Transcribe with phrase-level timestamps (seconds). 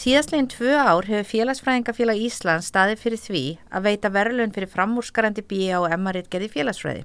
[0.00, 5.76] Síðastlegin tvö ár hefur Félagsfræðingafélag Íslands staðið fyrir því að veita verðlun fyrir framúrskarandi B.A.
[5.76, 7.02] og M.A.R.I.tgerði félagsfræði.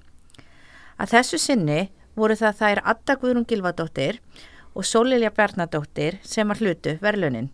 [0.95, 1.81] Að þessu sinni
[2.15, 4.21] voru það þær Adda Guðrún Gilvadóttir
[4.71, 7.51] og Sólilja Bjarnadóttir sem að hlutu verðlunin.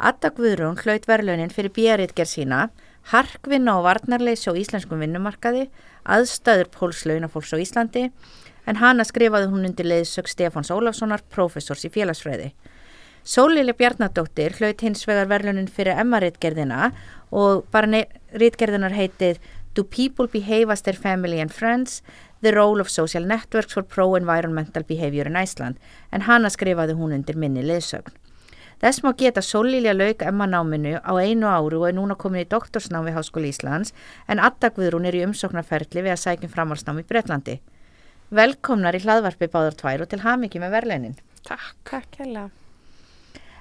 [0.00, 2.64] Adda Guðrún hlaut verðlunin fyrir B.A.R.I.tgerð sína,
[3.12, 5.66] harkvinna og varnarleysi á íslenskum vinnumarkaði,
[6.08, 8.08] aðstöður pólslaunafólks á Íslandi
[8.64, 12.54] en hana skrifaði hún undir leiðsök Stefáns Ólafssonar, professors í félagsfræði.
[13.28, 16.94] Sólíli Bjarnadóttir hlaut hins vegar verlunin fyrir Emma-rittgerðina
[17.36, 17.98] og bara
[18.40, 19.36] rittgerðinar heitið
[19.76, 22.00] Do People Behave as Their Family and Friends?
[22.40, 25.76] The Role of Social Networks for Pro-Environmental Behavior in Iceland
[26.10, 28.14] en hana skrifaði hún undir minni leiðsögn.
[28.80, 32.48] Þess má geta Sólíli að lauka Emma-náminu á einu áru og er núna komin í
[32.48, 33.92] doktorsnámi Háskóli Íslands
[34.24, 37.58] en addagviðrún er í umsóknarferli við að sækjum framhalsnámi í Breitlandi.
[38.32, 41.20] Velkomnar í hlaðvarpi báður tvær og til hafmyggi með verleinin.
[41.42, 41.76] Takk.
[41.92, 42.46] Takk hella.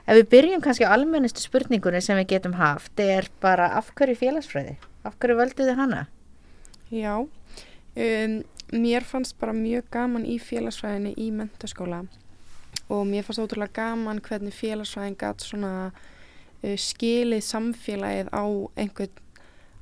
[0.08, 4.16] Ef við byrjum kannski á almennistu spurningunni sem við getum haft, er bara af hverju
[4.22, 4.78] félagsfræði?
[5.04, 6.06] Af hverju völdu þið hana?
[6.96, 8.38] Já, um,
[8.72, 12.06] mér fannst bara mjög gaman í félagsfræðinni í mentaskóla
[12.88, 18.48] og mér fannst ótrúlega gaman hvernig félagsfræðin gætt svona uh, skilið samfélagið á
[18.80, 19.20] einhvern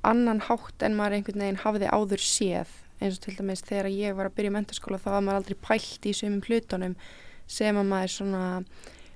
[0.05, 4.17] annan hátt en maður einhvern veginn hafiði áður séð eins og til dæmis þegar ég
[4.17, 6.97] var að byrja í mentarskóla þá var maður aldrei pælt í sömum hlutunum
[7.45, 8.45] sem að maður svona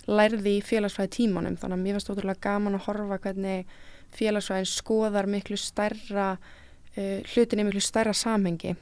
[0.09, 3.73] lærði í félagsfræði tímanum þannig að mér finnst ótrúlega gaman að horfa hvernig
[4.15, 8.75] félagsfræðin skoðar miklu stærra uh, hlutin í miklu stærra samhengi.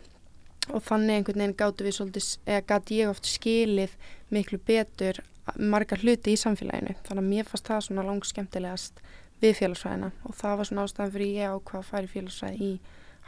[0.67, 3.93] Og þannig einhvern veginn gáttu við svolítið, eða gæti ég oft skilið
[4.35, 5.21] miklu betur
[5.55, 6.97] margar hluti í samfélaginu.
[7.07, 8.99] Þannig að mér fannst það svona langt skemmtilegast
[9.41, 10.11] við félagsfræðina.
[10.27, 12.71] Og það var svona ástæðan fyrir ég á hvað að fara í félagsfræði í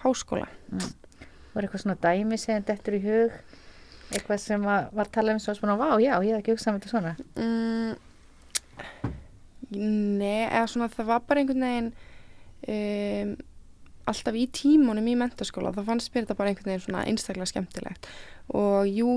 [0.04, 0.50] háskóla.
[0.74, 0.92] Mm.
[1.54, 3.40] Var eitthvað svona dæmi segjandi eftir í hug
[4.10, 6.80] eitthvað sem var, var talað um svo svona, vá, já, ég hef ekki hugsað með
[6.84, 7.16] þetta svona.
[7.38, 7.98] Mm,
[9.70, 11.90] Nei, eða svona það var bara einhvern veginn
[12.74, 13.34] um,
[14.10, 18.10] alltaf í tímunum í mentaskóla, þá fannst mér þetta bara einhvern veginn svona einstaklega skemmtilegt.
[18.58, 19.16] Og jú,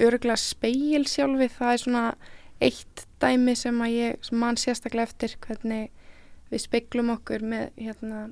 [0.00, 2.04] öruglega speil sjálfi, það er svona
[2.64, 5.90] eitt dæmi sem að ég, sem mann sérstaklega eftir hvernig
[6.50, 8.22] við speiklum okkur með hérna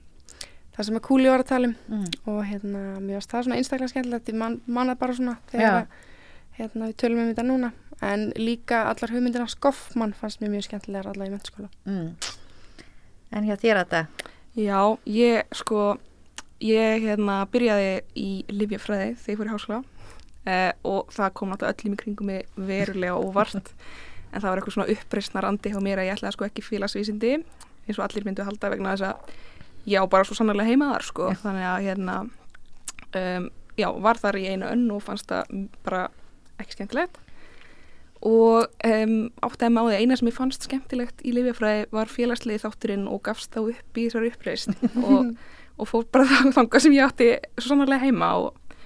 [0.78, 2.11] það sem að Kúli var að tala um mm.
[2.31, 5.87] og hérna, mér finnst það svona einstaklega skemmtilegt ég man, manað bara svona þegar
[6.59, 7.71] hérna, við tölum um þetta núna
[8.09, 12.12] en líka allar hugmyndina Skoffmann fannst mér mjög skemmtilegar allar í mennskóla mm.
[13.34, 14.22] En hjá þér að það?
[14.56, 14.78] Já,
[15.12, 15.83] ég sko
[16.65, 19.81] ég hérna byrjaði í Livjafræði þegar ég fór í háskóla
[20.47, 23.59] eh, og það kom náttúrulega öllum í kringum mig verulega óvart
[24.33, 27.34] en það var eitthvað svona uppreysnar andi á mér að ég ætlaði sko ekki félagsvísindi
[27.34, 29.37] eins og allir myndu að halda vegna þess að
[29.88, 31.41] já, bara svo sannlega heimaðar sko, yeah.
[31.43, 32.19] þannig að hérna
[33.16, 36.04] um, já, var þar í einu önn og fannst það bara
[36.59, 37.19] ekki skemmtilegt.
[38.27, 42.65] Og um, áttæði með á því eina sem ég fannst skemmtilegt í Livjafræði var félagsliði
[42.65, 44.72] þátturinn og gafst þá upp í þessari uppreist
[45.06, 45.37] og,
[45.78, 47.28] og fór bara það þanga sem ég átti
[47.60, 48.81] svo sannlega heima og,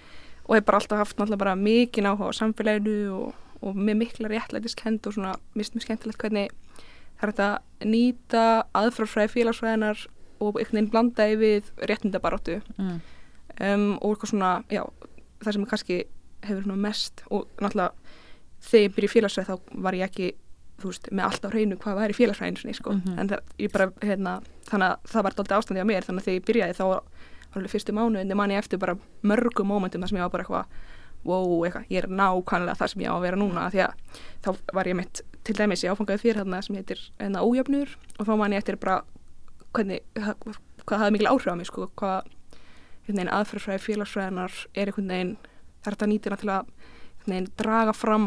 [0.44, 4.34] og hef bara alltaf haft náttúrulega bara mikið náhuga á samfélaginu og, og með mikla
[4.34, 6.52] réttlætiskend og svona mist mjög skemmtilegt hvernig
[7.16, 8.46] það er þetta nýta
[8.82, 10.04] aðfrafræði félagsfræðinar
[10.42, 13.00] og einhvern veginn blandaði við réttindabaróttu mm.
[13.68, 14.82] um, og eitthvað svona, já,
[15.42, 15.98] það sem kannski
[16.42, 17.92] hefur mest og náttúrulega
[18.62, 20.30] þegar ég byrja í félagsræð þá var ég ekki,
[20.82, 23.20] þú veist, með allt á hreinu hvað væri félagsræðin, sko, mm -hmm.
[23.20, 26.26] en það, ég bara, hérna, þannig að það var alltaf ástandi á mér, þannig að
[26.26, 27.02] þegar ég byrjaði þá var
[27.52, 30.30] alveg fyrstu mánu, en það man ég eftir bara mörgum mómentum þar sem ég var
[30.30, 30.66] bara eitthvað
[31.24, 33.92] wow, eitthvað, ég er nákvæmlega það sem ég á að vera núna því að
[34.42, 37.96] þá var ég mitt til dæmis ég áfangaði fyrir þarna sem heitir enna hérna, ójöfnur
[38.18, 39.02] og þá man ég eftir bara
[39.72, 42.30] hvernig, hvað það hefði mikil áhrif á mig sko, hvað
[43.36, 45.34] aðferðfræði félagsfræðinar er einhvern veginn
[45.82, 46.72] er þetta nýtina til að
[47.26, 48.26] veginn, draga fram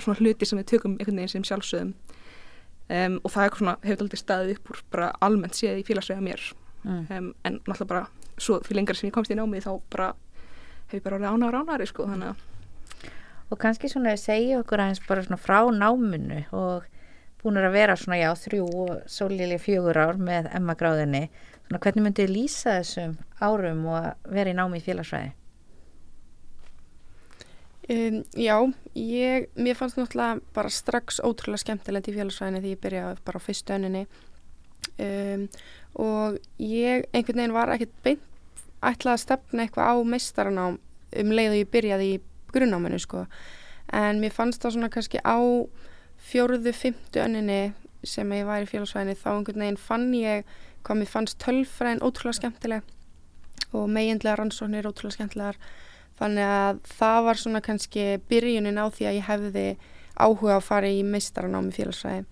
[0.00, 1.94] svona hluti sem við tökum einhvern veginn sem sjálfsögum
[2.88, 6.44] um, og það svona, hefur aldrei staðið upp úr bara almennt séð í félagsfræða mér
[6.84, 7.06] mm.
[7.18, 8.06] um, en náttúrulega bara
[8.36, 10.10] svo fyrir lengar sem ég komst í námið þá bara
[10.92, 12.44] hefur bara orðið og ánari sko þannig að
[13.46, 16.86] Og kannski svona að segja okkur aðeins bara svona frá náminu og
[17.42, 21.26] búin að vera svona já þrjú og svolíli fjögur ár með emmagráðinni
[21.66, 25.32] svona hvernig myndið lýsa þessum árum og vera í námi í félagsræði?
[27.86, 28.56] Um, já,
[28.98, 33.46] ég, mér fannst náttúrulega bara strax ótrúlega skemmtilegt í félagsræðinni því ég byrjaði bara á
[33.46, 34.06] fyrstu önninni.
[35.02, 35.44] Um,
[36.02, 38.24] og ég einhvern veginn var ekkert beint
[38.86, 40.80] ætlað að stefna eitthvað á meistaranám
[41.22, 42.18] um leið og ég byrjaði í
[42.54, 43.24] grunnáminu sko.
[43.94, 45.38] En mér fannst það svona kannski á
[46.26, 47.60] fjóruðu, fymtu önninni
[48.06, 50.46] sem ég var í félagsvæðinni þá einhvern veginn fann ég
[50.86, 55.58] hvað mér fannst tölfræðin ótrúlega skemmtileg og meginlega rannsóknir ótrúlega skemmtilegar.
[56.16, 59.66] Þannig að það var svona kannski byrjunin á því að ég hefði
[60.16, 62.24] áhuga að fara í meistaranámi félagsvæði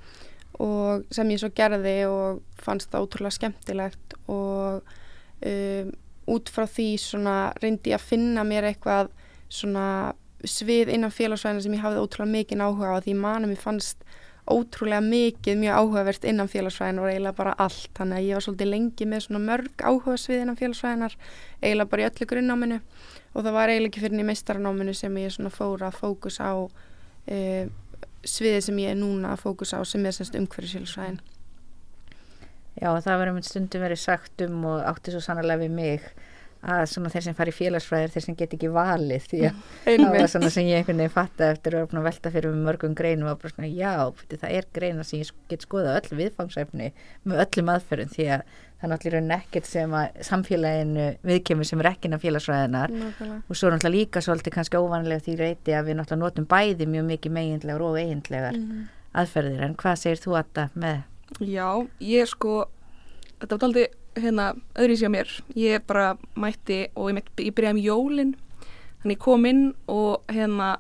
[0.62, 4.92] og sem ég svo gerði og fannst það ótrúlega skemmtilegt og
[5.50, 5.90] um,
[6.30, 9.10] út frá því svona reyndi ég að finna mér eitthvað
[9.52, 10.14] svona
[10.50, 14.04] svið innan félagsvæðina sem ég hafði ótrúlega mikið áhuga á því manum ég fannst
[14.44, 17.88] ótrúlega mikið mjög áhugavert innan félagsvæðin og eiginlega bara allt.
[17.96, 21.14] Þannig að ég var svolítið lengi með svona mörg áhuga svið innan félagsvæðinar
[21.62, 22.80] eiginlega bara í öllu grunnáminu.
[23.34, 26.52] Og það var eiginlega ekki fyrir í meistaranáminu sem ég svona fóra að fókus á
[27.24, 27.38] e,
[28.24, 31.20] sviði sem ég er núna að fókus á sem er semst umhverfisfélagsvæðin
[32.74, 36.08] Já, það verður mynd stundum verið sagt um og átti svo sannlega við mig
[36.64, 40.04] að svona þeir sem fari í félagsfræðir þeir sem get ekki valið því að það
[40.14, 43.54] var svona sem ég einhvern veginn fatta eftir að velta fyrir mörgum greinum og bara
[43.54, 43.94] svona já,
[44.34, 46.92] það er greina sem ég get skoða öll viðfangsefni
[47.24, 51.90] með öllum aðferðum því að það er náttúrulega nekkert sem að samfélaginu viðkemur sem er
[51.92, 55.88] ekki inn á félagsfræðinar og svo er náttúrulega líka svolítið kannski óvanlega því reyti að
[55.88, 58.86] við náttúrulega notum bæði mjög mikið meginlegar og eigindlegar mm -hmm.
[59.22, 60.98] aðferðir en hvað segir þú að það með?
[61.40, 61.68] Já,
[62.00, 62.66] ég sko
[63.40, 63.86] þetta var aldrei
[64.18, 65.30] hérna öðru í sig á mér.
[65.58, 68.34] Ég bara mætti og ég, mætti, ég byrjaði um jólin.
[69.02, 70.76] Þannig ég kom inn og hérna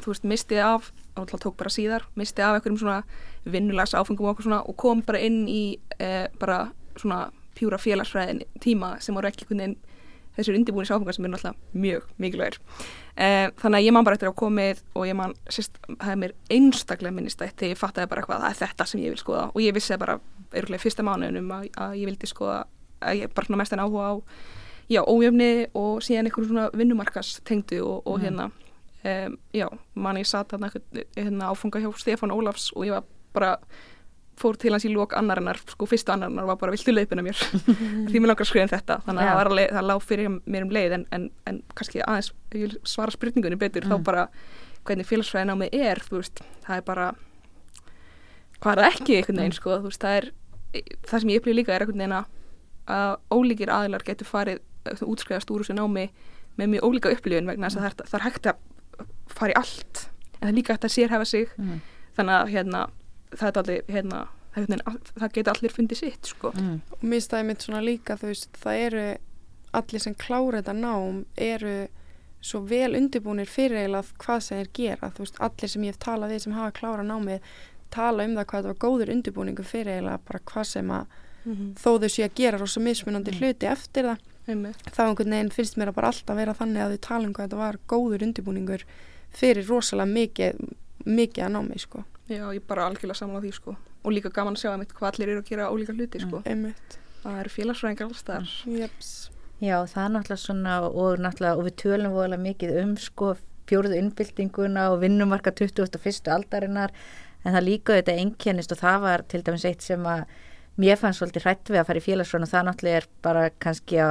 [0.00, 3.02] þú veist mistiði af alltaf tók bara síðar mistiði af einhverjum svona
[3.44, 7.28] vinnulags áfengum og svona og kom bara inn í eh, bara svona
[7.58, 9.78] pjúra félagsfræðin tíma sem voru ekki einhvern veginn
[10.36, 12.58] þessir undirbúinis áfangar sem eru náttúrulega mjög mikilvægir.
[13.16, 16.20] Eh, þannig að ég man bara eftir að komið og ég man, sérst, það er
[16.22, 19.48] mér einstaklega minnistætt þegar ég fattaði bara hvað það er þetta sem ég vil skoða
[19.50, 20.20] og ég vissi bara
[20.54, 22.64] örgulega fyrsta mánuðunum að, að ég vildi skoða
[23.00, 24.14] að ég bara mest en áhuga á
[24.90, 28.24] já, ójöfni og síðan einhvern svona vinnumarkas tengdu og, og mm.
[28.24, 30.52] hérna um, já, man ég satt
[31.16, 33.56] hérna áfunga hjá Stefán Ólafs og ég var bara
[34.40, 37.38] fór til hans í lók annarinnar, sko fyrstu annarinnar var bara viltu leipina mér
[38.08, 40.66] því mér langar að skrifa um þetta þannig að það, leið, það lág fyrir mér
[40.66, 42.32] um leið en, en, en kannski aðeins
[42.88, 43.92] svara spurningunni betur mm.
[43.92, 44.26] þá bara
[44.88, 47.08] hvernig félagsfræðin á mig er veist, það er bara
[48.60, 49.58] hvað er það ekki einhvern veginn mm.
[49.60, 50.30] sko veist, það er
[50.72, 52.18] það sem ég upplýði líka er einhvern veginn
[52.90, 54.60] að ólíkir aðilar getur farið
[55.04, 56.08] útskriðast úr þessu námi
[56.58, 59.58] með mjög ólíka upplýðun vegna þess að það er, það er hægt að fara í
[59.60, 61.80] allt en það er líka hægt að sérhefa sig mm.
[62.18, 62.82] þannig að hérna
[63.30, 64.20] það er allir hérna,
[65.14, 66.52] það getur allir fundið sitt sko.
[66.56, 66.76] mm.
[66.96, 69.06] og mér stæði mitt svona líka þú veist, það eru
[69.80, 71.74] allir sem klára þetta nám eru
[72.40, 76.00] svo vel undirbúinir fyrir eiginlega hvað sem þeir gera, þú veist, allir sem ég hef
[76.02, 77.52] talað við sem hafa klára námið
[77.94, 81.06] tala um það hvað þetta var góður undirbúningu fyrir eiginlega bara hvað sem að
[81.44, 81.70] mm -hmm.
[81.74, 83.38] þó þau sé að gera rosa mismunandi mm.
[83.38, 84.72] hluti eftir það Heimmi.
[84.96, 87.44] þá einhvern veginn finnst mér að bara alltaf vera þannig að þau tala um hvað
[87.46, 88.84] þetta var góður undirbúningur
[89.30, 90.52] fyrir rosalega mikið
[91.04, 94.54] mikið að námi sko Já, ég bara algjörlega saman á því sko og líka gaman
[94.54, 96.74] að sjá að mitt hvað allir eru að gera ólíka hluti sko mm.
[97.22, 99.30] það eru félagsfræðingar alls þar Jeps.
[99.60, 103.34] Já, það er náttúrulega svona og, náttúrulega, og við tölum voðalega mikið um sko
[103.68, 106.30] fjóruðu innbyltinguna og vinnumarka 21.
[106.32, 106.94] aldarinnar
[107.44, 110.26] en það líka þetta engjennist og það var til dæmis eitt sem að
[110.80, 114.00] mér fannst svolítið hrætt við að fara í félagsfræðin og það náttúrulega er bara kannski
[114.00, 114.10] á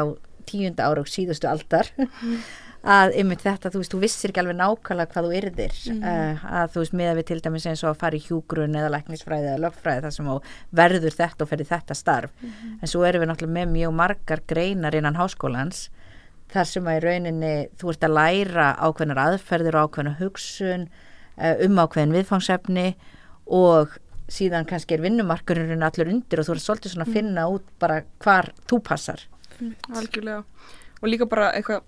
[0.49, 2.41] tíunda ára og síðustu aldar mm.
[2.95, 6.03] að yfir þetta, þú veist, þú vissir ekki alveg nákvæmlega hvað þú yrðir mm.
[6.12, 8.79] uh, að þú veist, með að við til dæmis eins og að fara í hjúgrun
[8.79, 10.31] eða læknisfræði eða lögfræði þar sem
[10.81, 12.77] verður þetta og ferði þetta starf mm.
[12.79, 15.88] en svo erum við náttúrulega með mjög margar greinar innan háskólans
[16.50, 21.55] þar sem að í rauninni þú ert að læra ákveðnar aðferðir og ákveðnar hugsun uh,
[21.65, 22.88] um ákveðin viðfangsefni
[23.50, 23.98] og
[24.29, 27.18] síðan kannski er vinnumarkurinn allur undir og þú ert svolítið svona að mm.
[27.18, 29.25] finna út bara hvar þú passar
[29.60, 30.44] Algjörlega
[31.00, 31.88] og líka bara eitthvað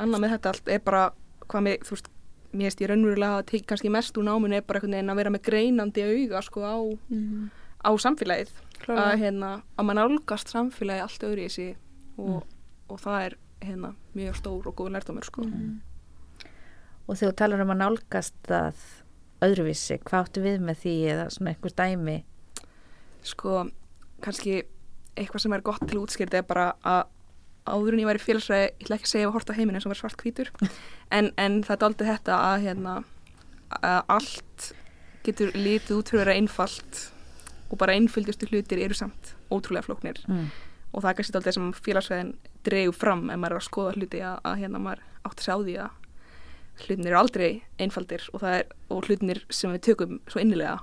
[0.00, 1.02] annað með þetta allt er bara
[1.50, 2.10] hvað með, þú veist,
[2.52, 5.34] mér veist ég raunverulega að kannski mest úr náminu er bara einhvern veginn að vera
[5.34, 6.78] með greinandi auga sko á,
[7.10, 7.44] mm.
[7.82, 9.10] á samfélagið Klálega.
[9.10, 11.70] að hérna, að mann álgast samfélagið allt öðru í sig
[12.16, 12.58] og, mm.
[12.94, 15.78] og það er hérna mjög stór og góð lærdomur sko mm.
[17.10, 18.82] Og þegar þú talar um að nálgast það
[19.44, 22.18] öðruvísi, hvað áttu við með því eða svona einhvers dæmi?
[23.26, 23.64] Sko,
[24.24, 24.60] kannski
[25.18, 27.08] eitthvað sem er gott til útskýrt er bara að
[27.70, 29.92] áður en ég væri félagsræði, ég ætla ekki að segja að horta heiminn eins og
[29.92, 30.50] var svart hvítur
[31.16, 32.94] en, en það er aldrei þetta að, hérna,
[33.80, 34.70] að allt
[35.26, 37.02] getur litið út fyrir að vera einfalt
[37.70, 40.46] og bara einföldustu hlutir eru samt ótrúlega flóknir mm.
[40.94, 42.32] og það er kannski aldrei sem félagsræðin
[42.66, 45.54] dreyju fram ef maður er að skoða hluti að, að hérna maður átt að sjá
[45.60, 45.99] því að
[46.86, 50.78] hlutinir eru aldrei einfaldir og, er, og hlutinir sem við tökum svo innilega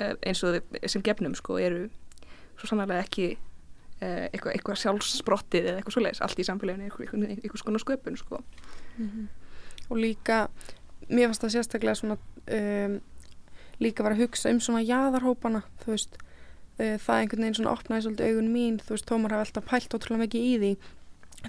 [0.00, 1.86] eh, eins og sem gefnum sko eru
[2.56, 7.62] svo sannarlega ekki uh, eitthvað, eitthvað sjálfsbrottið eða eitthvað svoleiðis, allt í samfélaginu eitthvað, eitthvað,
[7.62, 8.40] skona sköpun sko.
[8.96, 9.26] Mhm.
[9.90, 10.46] og líka
[11.06, 12.16] mér fannst það sérstaklega svona
[12.56, 12.96] um,
[13.78, 18.06] líka var að hugsa um svona jaðarhópana þú veist uh, það einhvern veginn svona opnaði
[18.06, 20.72] svolítið augun mín þú veist, Tómar hafa alltaf pælt ótrúlega mikið í því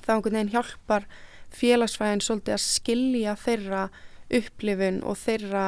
[0.04, 1.08] það einhvern veginn hjálpar
[1.56, 3.90] félagsfæðin svolítið að skilja þeirra
[4.38, 5.66] upplifun og þeirra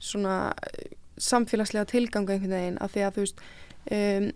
[0.00, 0.84] svona uh,
[1.20, 3.42] samfélagslega tilgangu einhvern veginn af því að þú veist
[3.92, 4.30] um,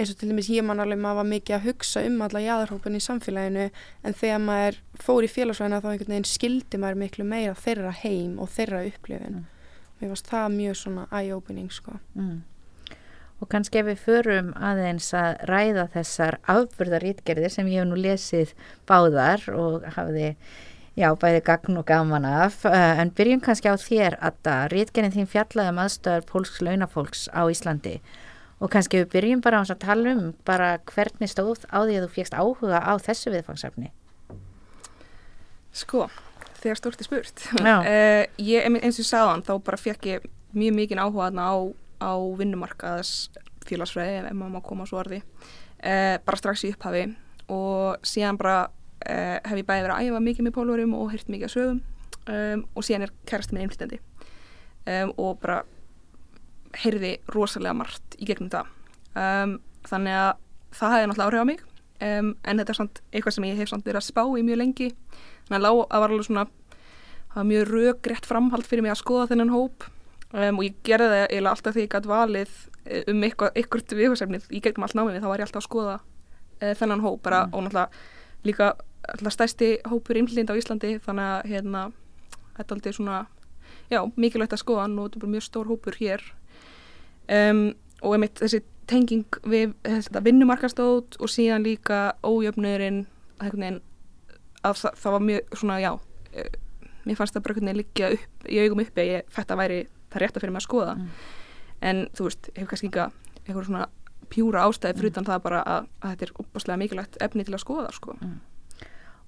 [0.00, 2.96] eins og til dæmis ég man alveg maður var mikið að hugsa um alla jáðarhópin
[2.96, 3.64] í samfélaginu
[4.06, 8.38] en þegar maður fór í félagsvæðina þá einhvern veginn skildi maður miklu meira þeirra heim
[8.38, 9.48] og þeirra upplifin Mm.
[10.00, 12.38] mér varst það mjög svona eye-opening sko Mm.
[13.40, 18.52] Og kannski ef við förum aðeins að ræða þessar afburðarítgerðir sem ég hef nú lesið
[18.88, 20.34] báðar og hafði,
[21.00, 25.30] já, bæði gagn og gaman af, uh, en byrjum kannski á þér að rítgerðin þín
[25.32, 27.96] fjallaði um aðstöðar pólsks launafólks á Íslandi
[28.60, 31.96] og kannski við byrjum bara á þess að tala um bara hvernig stóð á því
[31.96, 33.88] að þú fegst áhuga á þessu viðfangsefni.
[35.72, 36.08] Sko,
[36.60, 37.46] þegar stórt er spurt.
[37.56, 41.56] Uh, ég, eins og ég sagðan, þá bara fekk ég mjög mikið áhuga þarna á,
[42.00, 43.30] á vinnumarkaðs
[43.68, 45.20] félagsfræði, ef maður má koma svo orði,
[45.84, 47.06] uh, bara strax í upphafi.
[47.50, 51.32] Og síðan bara uh, hef ég bæði verið að æfa mikið með pólverum og heyrt
[51.32, 51.80] mikið að sögum
[52.30, 53.98] um, og síðan er kærast minn einflitandi
[54.86, 55.62] um, og bara
[56.80, 58.70] heyrði rosalega margt í gegnum það.
[59.18, 59.56] Um,
[59.88, 60.30] þannig að
[60.78, 61.66] það hefði náttúrulega áhrif á mig.
[62.00, 64.60] Um, en þetta er samt eitthvað sem ég hef samt verið að spá í mjög
[64.62, 64.90] lengi.
[65.48, 66.46] Þannig að lá, að var alveg svona
[67.30, 69.88] það var mjög röggrétt framhald fyrir mig að skoða þennan hóp
[70.32, 72.54] um, og ég gerði það eiginlega alltaf því ég gætt valið
[72.86, 76.74] eh, um eitthvað viðhversefnið í gegnum allt námið þá var ég alltaf að skoða uh,
[76.78, 77.54] þennan hóp bara Mm.
[77.54, 77.88] og náttúrulega
[78.44, 78.72] líka
[79.08, 81.92] alltaf stæsti hópur innlind á Íslandi þannig að hérna
[82.56, 83.26] þetta er aldrei svona
[83.90, 86.22] já, mikilvægt að skoða og þetta er bara mjög stór hópur hér
[87.28, 93.04] um, og einmitt þessi tenging við þetta vinnumarkastótt og síðan líka ójöfnurinn
[93.40, 93.80] að,
[94.62, 95.92] að það, var mjög svona já
[96.32, 96.50] eh,
[97.06, 99.80] mér fannst það bara einhvern veginn liggja upp í augum uppi að ég þetta væri
[100.10, 101.08] það rétta fyrir mig að skoða Mm.
[101.82, 103.04] en þú veist, hefur kannski ekki
[103.46, 103.86] eitthvað svona
[104.30, 105.14] pjúra ástæði fyrir Mm.
[105.14, 108.16] utan það bara að, að þetta er opaslega mikilvægt efni til að skoða sko.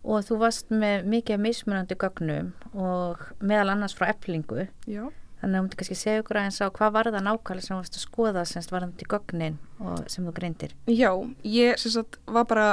[0.05, 5.05] Og þú varst með mikið mismunandi gögnum og meðal annars frá eflingu Já.
[5.43, 7.79] Þannig að þú mútti kannski segja ykkur aðeins á hvað var það nákvæmlega sem þú
[7.81, 10.75] varst að skoða semst varðandi gögnin og sem þú greindir.
[10.87, 11.11] Já,
[11.43, 12.67] ég sagt var bara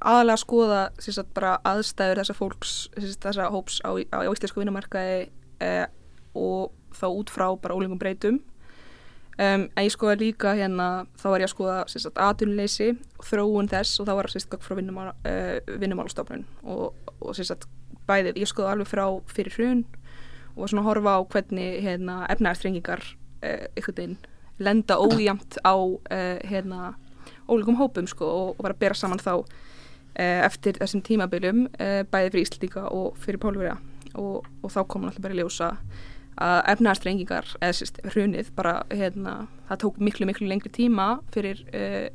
[0.00, 4.60] aðalega að skoða sagt bara aðstæður þessa fólks, sagt þessa hóps á, á, á íslensku
[4.60, 5.28] vinnumarkaði
[5.60, 5.86] eh,
[6.34, 8.40] og þá út frá bara ólingum breytum.
[9.36, 14.00] Um, en ég skoða líka hérna, þá var ég að skoða atunleysi og þróun þess
[14.00, 17.66] og þá var gögn frá uh, vinnumálastofnun og, og sem sagt
[18.08, 19.82] bæðið, ég skoða alveg frá fyrir hrun
[20.54, 24.16] og var svona að horfa á hvernig hérna, efnæðarstrengingar uh, einhvern veginn
[24.56, 26.94] lenda ójæmt á uh, hérna,
[27.44, 32.02] ólíkum hópum sko, og, og var að bera saman þá uh, eftir þessum tímabiljum uh,
[32.08, 33.76] bæði fyrir Íslandíka og fyrir Pólverja
[34.16, 35.74] og, og þá kom alltaf bara í ljósa
[36.36, 42.08] að efnæðarstrengingar eða sérst hrunið bara hérna, það tók miklu miklu lengri tíma fyrir uh,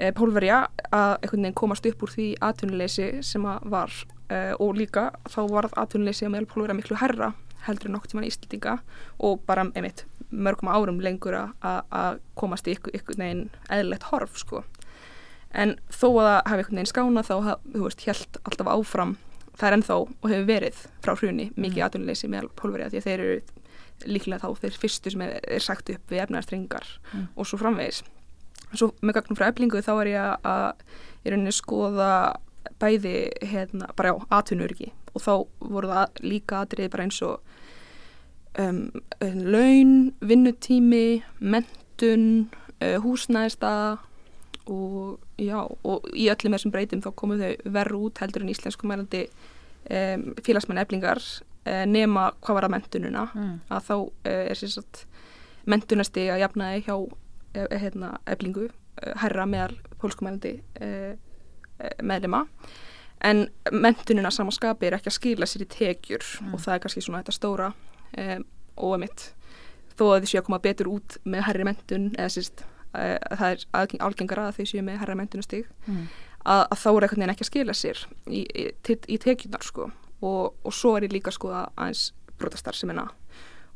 [0.00, 3.92] uh, Pólverja að einhvern veginn komast upp úr því atvinnuleysi sem að var
[4.32, 7.32] uh, og líka þá varð atvinnuleysi að meðal Pólverja miklu herra
[7.66, 8.78] heldur en nokk tíman Íslandíka
[9.18, 14.62] og bara einmitt mörgum árum lengur að- komast í ykkur neginn eðlilegt horf sko.
[15.52, 17.34] En þó að það hafi einhvern veginn skána þá,
[17.72, 19.16] þú veist, held alltaf áfram
[19.58, 21.86] það er ennþá og hefur verið frá hruni mikið Mm.
[21.88, 23.40] atvinnuleysi meðal pólverja því að þeir eru
[24.06, 27.28] líklega þá þeir fyrstu sem er, er sagt upp við efnaðarstrengar Mm.
[27.36, 28.02] og svo framvegis.
[28.74, 30.72] Svo með gagnum frá eflingu þá er ég að
[31.24, 32.36] í rauninni skoða
[32.78, 37.40] bæði hérna, bara á atvinnurki og þá voru það líka atriði bara eins og
[38.58, 38.90] um,
[39.22, 42.50] laun, vinnutími, mentun,
[42.82, 43.98] uh, húsnæðista
[44.68, 48.86] og já, og í öllum þessum breytum þá komu þau verru út heldur en íslensku
[48.90, 49.22] mælandi
[49.90, 53.54] um, félagsmenn eflingar uh, nema hvað var að mentununa Mm.
[53.70, 54.10] að þá uh,
[54.50, 55.04] er sér satt
[55.68, 58.68] mentunasti að jafnaði hjá uh, hérna, eflingu
[59.22, 60.56] herra meðal pólskumælandi
[62.02, 62.40] meðlema
[63.24, 66.54] en mentunina samanskapi er ekki að skila sér í tekjur Mm.
[66.54, 67.68] og það er kannski svona þetta stóra
[68.18, 68.44] um,
[68.76, 69.32] og emitt
[69.98, 73.50] þó að þið séu að koma betur út með herri mentun eða sérst uh, það
[73.52, 76.06] er algeng- algengara að þau séu með herra mentunastig Mm.
[76.44, 78.66] að, að þá er veginn ekki að skila sér í, í,
[79.08, 79.90] í, tekjunar sko.
[80.22, 83.08] Og, og svo er ég líka að skoða aðeins brotastarfsemina.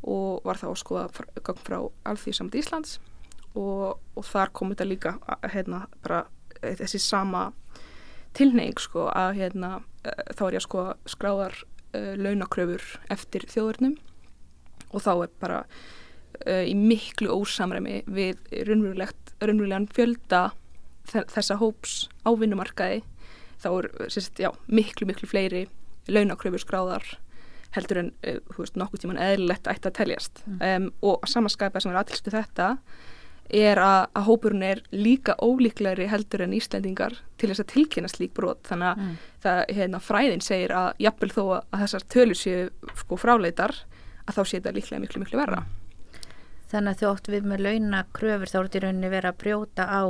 [0.02, 1.04] Og var þá að skoða
[1.44, 1.78] gang frá
[2.10, 2.96] Alþýðsamt Íslands.
[3.54, 5.12] Og, og þar kom þetta líka
[5.52, 6.24] hérna bara
[6.62, 7.52] eh, þessi sama
[8.34, 11.58] tilneying sko að hérna uh, þá er ég að skoða skráðar
[11.92, 13.98] uh, launakröfur eftir þjóðurnum
[14.92, 15.58] og þá er bara
[16.46, 20.42] uh, í miklu ósamræmi við raunverulegt, raunverulegan fjölda
[21.12, 23.02] þe- þessa hóps á vinnumarkaði
[23.62, 25.66] þá er sérst, já, miklu, miklu fleiri
[26.10, 27.04] launakröfur skráðar
[27.72, 32.02] heldur en, uh, veist, nokkuð tíman eðlilegt ætti að teljast um, og samanskæpa sem er
[32.02, 32.72] aðtilstu þetta
[33.52, 38.32] er að, að hópurinn er líka ólíklegri heldur en Íslendingar til þess að tilkynna slík
[38.38, 39.16] brot þannig að Mm.
[39.42, 42.68] það, hérna, fræðin segir að jafnvel þó að þessar tölur séu
[43.02, 43.74] sko fráleitar
[44.28, 45.64] að þá sé þetta líklega miklu, miklu verra.
[46.72, 49.84] Þannig að þú átt við með launakröfur þá er þetta í rauninni verið að brjóta
[49.84, 50.02] á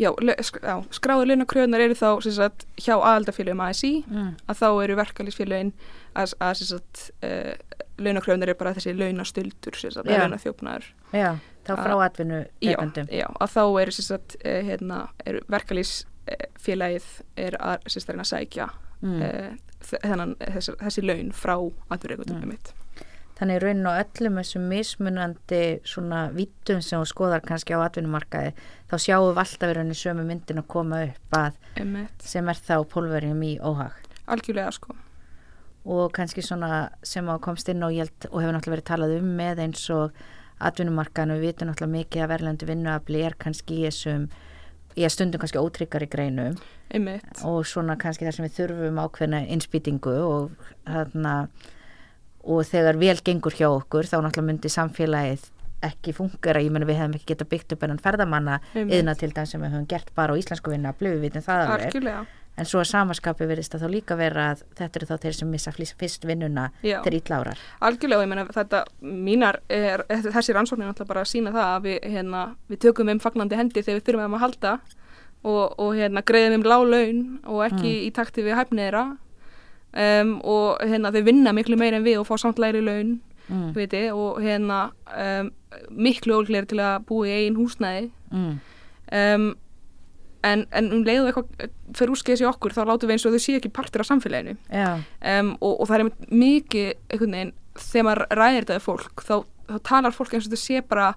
[0.00, 0.08] Já,
[0.42, 4.32] sk- já skráður launakröðunar eru þá sagt, hjá aðaldafélögum ASI mm.
[4.50, 5.70] að þá eru verkalýsfélögin
[6.18, 7.54] að, að sagt, uh,
[8.02, 9.78] launakröðunar eru bara þessi launastöldur.
[11.14, 11.30] Já,
[11.68, 12.76] þá frá atvinnu Já,
[13.22, 13.96] já, að þá eru
[14.40, 15.00] uh, hérna,
[15.30, 17.10] eru verkalýsfélagið
[17.46, 18.70] er að, sagt, að sækja
[19.04, 19.18] mm.
[19.22, 19.50] uh,
[19.94, 22.42] þennan, þessi, þessi laun frá atvinnureikundum
[22.74, 22.79] Mm.
[23.40, 28.50] Þannig rauninni á öllum þessum mismunandi svona vittum sem þú skoðar kannski á atvinnumarkaði
[28.90, 32.20] þá sjáum við alltaf í rauninni sömu myndin að koma upp að Einmitt.
[32.20, 33.96] sem er þá pólverjum í óhag
[34.30, 34.92] Algjörlega sko.
[35.88, 39.16] og kannski svona sem á komst inn og, ég held, og hefur náttúrulega verið talað
[39.22, 40.12] um með eins og
[40.60, 44.28] atvinnumarkaðinu við vitum náttúrulega mikið að verðlendu vinnuafli er kannski í þessum
[44.98, 46.60] í að stundum kannski ótryggar í greinum
[46.92, 47.40] Einmitt.
[47.46, 50.50] og svona kannski þar sem við þurfum ákveðna innspýtingu og
[50.84, 51.34] þarna
[52.44, 55.48] og þegar vel gengur hjá okkur þá náttúrulega myndi samfélagið
[55.84, 59.54] ekki fungera, ég menna við hefum ekki getað byggt upp enn ferðamanna yðna til dæmis
[59.54, 62.20] sem við höfum gert bara á íslensku vinna blöfu vitum það alveg, Algjörlega.
[62.60, 65.54] en svo að samaskapi verðist að þá líka vera að þetta eru þá þeir sem
[65.54, 70.92] missa fyrst vinnuna þeir ítlárar Algjörlega, og ég meina þetta, mínar, er, þessi rannsóknir er
[70.92, 74.06] náttúrulega bara að sína það að við, hérna, við tökum um fagnandi hendi þegar við
[74.10, 74.76] þurfum um að halda
[75.40, 79.06] og, og hérna, greiðum um lág laun og ekki í takti við hæfniðra
[79.94, 83.16] um, og hérna, þau vinna miklu meira en við og fá samt læri laun,
[83.48, 83.72] mm.
[83.74, 85.50] viti, og hérna, um,
[85.90, 88.60] miklu ólgleiri til að búa í eigin húsnæði Mm.
[89.10, 89.46] um,
[90.46, 93.42] en, en um leiðu eitthvað fyrir úrskeiðis í okkur þá látum við eins og þau
[93.42, 94.54] séu ekki partur af samfélaginu
[95.40, 99.34] um, og, og það er mikið einhvern veginn, þegar maður ræðir þetta við fólk þá,
[99.66, 101.08] þá talar fólk eins og þetta sé bara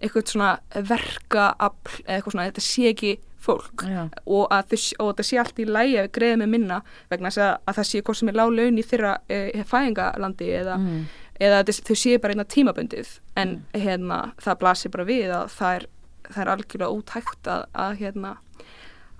[0.00, 3.12] eitthvað svona verkaafl eða eitthvað svona, þetta sé ekki
[3.44, 6.78] fólk já, og að og þetta sé allt í lægi að við greiðum með minna
[7.12, 10.48] vegna þess að, að það sé hvort sem er lág laun í þeirra e, fæðingalandi
[10.60, 11.02] eða, mm.
[11.40, 15.78] eða þetta, þau sé bara einna tímabundið en hérna það blasir bara við að það
[15.80, 15.86] er,
[16.30, 18.34] það er algjörlega útækt að, að hérna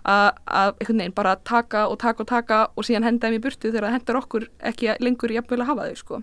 [0.04, 3.70] að, að veginn bara taka og taka og taka og síðan henda þeim í burtu
[3.70, 6.22] þegar það hendar okkur ekki lengur jafnvel að hafa þau sko.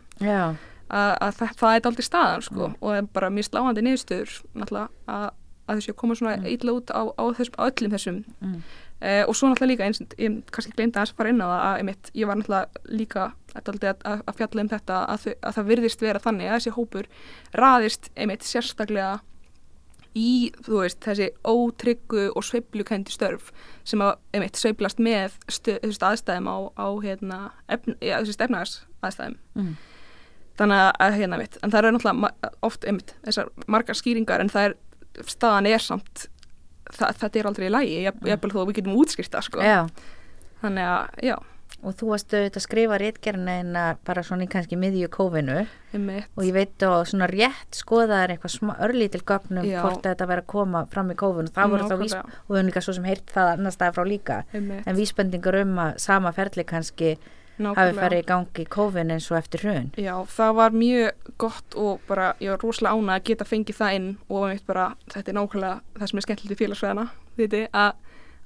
[0.91, 2.71] að, að það, það er aldrei staðan sko.
[2.71, 5.21] og það er bara mjög sláandi niðurstöður náttúrulega
[5.71, 6.47] að, að þessu koma svona mm.
[6.53, 8.59] illa út á, á, þessum, á öllum þessum mm.
[9.01, 11.81] uh, og svo náttúrulega líka eins, ég kannski glemdi að fara inn á það að
[11.81, 16.05] einmitt, ég var náttúrulega líka að, að, að fjalla um þetta að, að það virðist
[16.05, 17.11] vera þannig að þessi hópur
[17.57, 19.19] raðist einmitt sérstaklega
[20.17, 23.51] í, þú veist, þessi ótryggu og sveiflukendi störf
[23.87, 27.39] sem að, einmitt, sveiflast með stu, aðstæðum á, á hérna,
[27.71, 29.75] efn, ja, efnaðars aðstæðum Mm.
[30.55, 34.69] þannig að, hérna, einmitt, en það eru náttúrulega oft, einmitt, þessar margar skýringar en það
[34.69, 34.75] er,
[35.27, 36.27] staðan er samt
[36.91, 39.63] það, þetta er aldrei í lægi, ég, ég þó að við getum útskýrta, sko.
[39.65, 39.85] Já.
[40.61, 41.35] Þannig að, já,
[41.81, 45.63] og þú varst auðvitað að skrifa réttgerina bara svona í kannski miðju kófinu.
[46.37, 50.51] Og ég veit og svona rétt skoðaðar eitthvað smá örlítil gögnum hvort þetta verið að
[50.53, 51.53] koma fram í kófinu.
[51.55, 52.41] Það voru þá vís Nákvæmlega.
[52.45, 54.39] og við höfum líka svo sem heyrt það annar staðar frá líka.
[54.53, 57.15] Einmitt, en vísbendingur um að sama ferli kannski
[57.69, 59.89] hafi farið í gangi í kófinu eins og eftir hrun.
[59.99, 63.97] Já, það var mjög gott og bara, ég var rosalega ána að geta fengið það
[63.97, 66.71] inn og einmitt bara, þetta er nákvæmlega það sem er skemmtilegt í
[67.41, 67.91] veit, að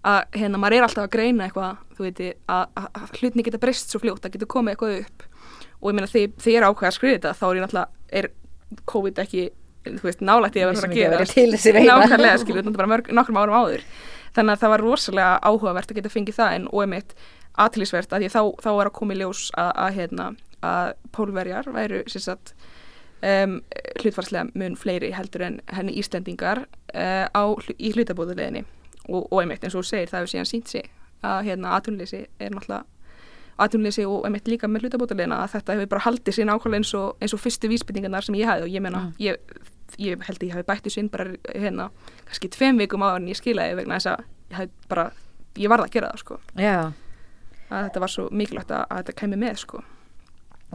[0.06, 2.20] að hérna, maður er alltaf að greina eitthvað þú veit,
[2.52, 5.24] að, hlutinni geta breyst svo fljótt, að geta komið eitthvað upp.
[5.82, 8.28] Og ég meina þegar ég er ákveð að skrifa þetta þá er ég náttúrulega, er
[8.92, 9.46] COVID ekki
[9.86, 13.42] þú veist, nálægt ég að vera að gera nákvæmlega, skilur, þetta er bara mörg, nokkrum
[13.42, 13.88] árum áður.
[14.36, 17.18] Þannig að það var rosalega áhugavert að geta fengið það en og einmitt
[17.58, 20.26] aðtilísvert að því þá, þá er að koma í ljós að, að, hérna,
[20.66, 22.56] að pólverjar væru sagt
[23.26, 23.60] um,
[24.02, 27.44] hlutfarslega mun fleiri heldur en henni Íslendingar uh, á,
[27.80, 28.66] í hlutabóðuleginni
[29.10, 30.90] og, og einmitt eins og segir það hefur síðan sínt sig
[31.26, 32.84] að hérna atvinnleysi er náttúrulega
[33.56, 37.14] atvinnleysi og einmitt líka með hlutabótalegina að þetta hefur bara haldið sér nákvæmlega eins og,
[37.24, 39.14] eins og fyrstu vísbendingarnar sem ég hefði og ég meina, Mm.
[39.24, 39.38] ég,
[40.02, 41.86] ég held að ég hafi bætt þessu inn bara hérna,
[42.28, 44.26] kannski tveim vikum áður en ég skilaði vegna þess að
[44.60, 45.06] ég bara,
[45.56, 46.92] ég varð að gera það sko, já,
[47.72, 49.84] að þetta var svo mikilvægt að, að þetta kemi með sko.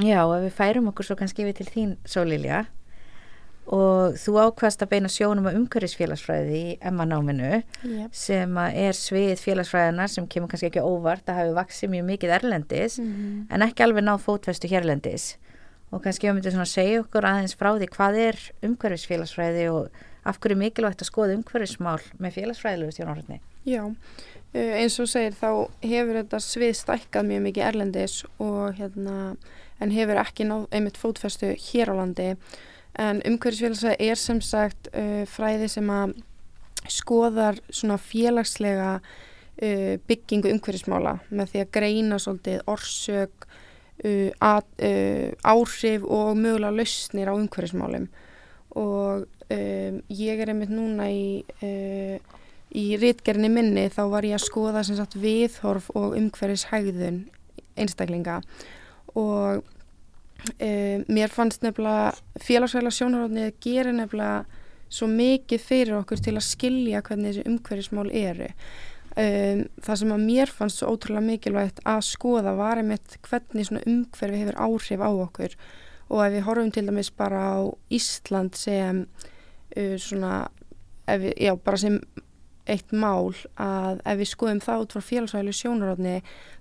[0.00, 2.66] já, og ef við færum okkur svo kannski við til þín Sólilja
[3.70, 7.50] og þú ákvæmst að beina sjónum á umhverfisfélagsfræði í Emma-náminu
[7.84, 8.08] Yep.
[8.16, 12.08] sem að er svið félagsfræðina sem kemur kannski ekki á óvart að hafi vaksið mjög
[12.08, 13.46] mikið erlendis Mm.
[13.50, 15.36] en ekki alveg náð fótvestu hérlendis
[15.92, 19.90] og kannski ég myndi svona segja okkur aðeins frá því hvað er umhverfisfélagsfræði og
[20.24, 23.84] af hverju er mikilvægt að skoða umhverfismál með félagsfræðilegu stjórnarhörni Já,
[24.54, 25.50] eins og segir þá
[25.84, 29.16] hefur þetta svið stækkað mjög mikið erlendis og hérna
[29.80, 32.32] en hefur ekki náð einmitt fótfestu hér á landi.
[32.98, 36.16] En umhverfisfélagsfræði er sem sagt uh, fræði sem að
[36.90, 43.46] skoðar svona félagslega uh, byggingu umhverfismála með því að greina svolítið orsök,
[44.04, 44.66] uh, að,
[45.46, 48.10] áhrif og mögulega lausnir á umhverfismálum.
[48.80, 51.40] Og um, ég er einmitt núna í
[52.76, 57.24] í rítgerðinni minni þá var ég að skoða sagt viðhorf og umhverfishægðun
[57.80, 58.40] einstaklinga.
[59.18, 62.12] Og um, mér fannst nefnilega
[62.44, 64.44] félagsvæla sjónarhóðnið gerir nefnilega
[64.90, 68.48] svo mikið fyrir okkur til að skilja hvernig þessi umhverfismál eru.
[69.18, 74.42] Um, það sem að mér fannst svo ótrúlega mikilvægt að skoða var einmitt hvernig umhverfi
[74.44, 75.58] hefur áhrif á okkur.
[76.10, 77.58] Og ef við horfum til dæmis bara á
[77.90, 80.48] Ísland sem uh, svona
[81.06, 81.98] við, já, bara sem
[82.72, 86.16] eitt mál að ef við skoðum það út frá félagsvælu sjónarotni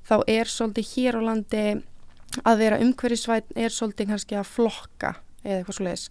[0.10, 1.66] þá er svolítið hér á landi
[2.46, 6.08] að vera umhverfisvæn er svolítið kannski að flokka eða eitthvað svo leiðis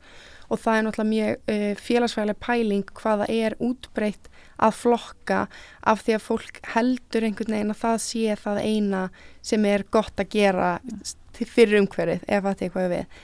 [0.48, 5.42] og það er náttúrulega mjög uh, félagsvælega pæling hvaða er útbreytt að flokka
[5.92, 9.02] af því að fólk heldur einhvern veginn að það sé það eina
[9.44, 10.70] sem er gott að gera
[11.38, 13.18] fyrir umhverfið ef það eitthvað við.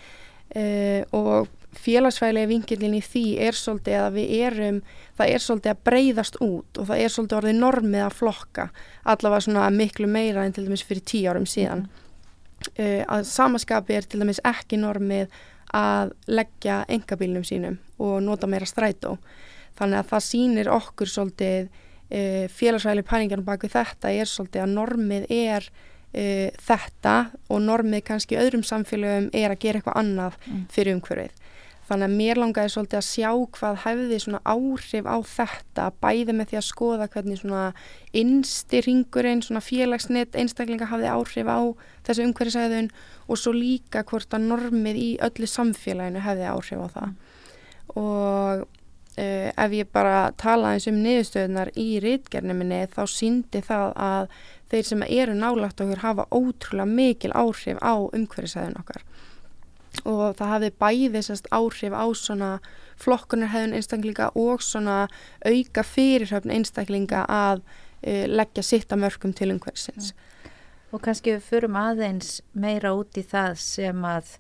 [0.54, 4.80] Uh, og félagsfælegi vingilin í því er svolítið að við erum,
[5.18, 8.66] það er svolítið að breyðast út og það er svolítið orðið normið að flokka,
[9.14, 11.86] allavega svona miklu meira en til dæmis fyrir tíu árum síðan.
[12.78, 15.32] Uh, að samaskapi er til dæmis ekki normið
[15.74, 19.16] að leggja engabílnum sínum og nota meira strætó.
[19.78, 24.76] Þannig að það sýnir okkur svolítið uh, félagsfælegi pælingarnum bak við þetta er svolítið að
[24.78, 27.16] normið er uh, þetta
[27.50, 30.68] og normið kannski öðrum samfélögum er að gera eitthvað annað mm.
[30.72, 31.43] fyrir umhverfið.
[31.84, 36.46] Þannig að mér langaði svolítið að sjá hvað hefði svona áhrif á þetta bæði með
[36.50, 37.64] því að skoða hvernig svona
[38.16, 41.60] innstyrringurinn, svona félagsnett einstaklinga hafði áhrif á
[42.06, 42.88] þessu umhverfisæðun
[43.28, 47.12] og svo líka hvort að normið í öllu samfélaginu hefði áhrif á það.
[48.00, 53.92] Og uh, ef ég bara tala eins um niðurstöðunar í rítgerni minni þá síndi það
[54.08, 54.40] að
[54.72, 59.04] þeir sem eru nálagt okkur hafa ótrúlega mikil áhrif á umhverfisæðun okkar
[60.04, 62.50] og það hafði bæði sérst áhrif á svona
[63.00, 65.04] flokkunarhæðun einstaklinga og svona
[65.44, 70.12] auka fyrirhöfn einstaklinga að uh, leggja sitt að mörgum til umhversins.
[70.94, 74.36] Og kannski við förum aðeins meira út í það sem að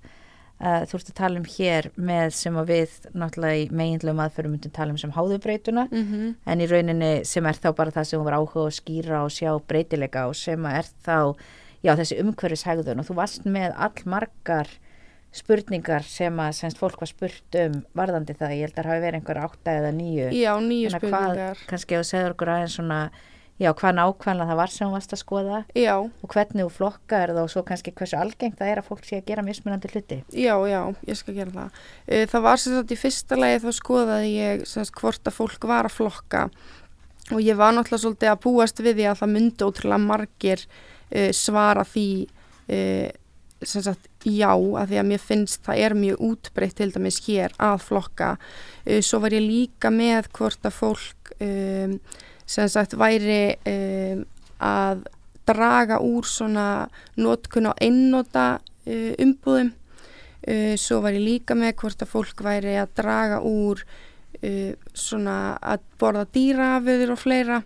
[0.60, 4.56] uh, þú ert að tala um hér með sem að við náttúrulega í meginlegum aðferðum
[4.56, 6.34] myndum tala um sem háðubreytuna mm -hmm.
[6.46, 9.30] en í rauninni sem er þá bara það sem hún var áhuga að skýra og
[9.30, 11.18] sjá breytilega og sem að er þá
[11.84, 14.68] já þessi umhverfishægðun og þú varst með all margar
[15.34, 19.04] spurningar sem að semst fólk var spurt um varðandi það, ég held að það hafi
[19.04, 20.26] verið einhver átta eða nýju.
[20.38, 21.38] Já, nýju spurningar.
[21.38, 22.98] Hvað, kannski að segja okkur aðeins svona,
[23.58, 25.94] já, hvað nákvæmlega það var sem þú varst að skoða já.
[25.98, 29.18] og hvernig þú flokkar það og svo kannski hversu algengt það er að fólk sé
[29.18, 30.20] að gera mismunandi hluti.
[30.30, 31.82] Já, já, ég skal gera það.
[32.06, 35.68] Eh, það var sem sagt í fyrsta lagi þá skoðaði ég semst hvort að fólk
[35.70, 36.46] var að flokka
[37.32, 41.30] og ég var náttúrulega svolítið að búast við því að það myndi ótrúlega margir uh,
[41.34, 43.10] svara því uh,
[43.68, 47.80] sagt, já, að því að mér finnst það er mjög útbreytt til dæmis hér að
[47.88, 48.34] flokka.
[48.84, 51.98] Uh, svo var ég líka með hvort að fólk um,
[52.46, 54.24] sem sagt væri um,
[54.64, 55.06] að
[55.48, 56.86] draga úr svona
[57.20, 59.72] nótkun á einnóta uh, umbúðum.
[60.44, 65.56] Uh, svo var ég líka með hvort að fólk væri að draga úr uh, svona
[65.60, 67.60] að borða dýraföður og fleira.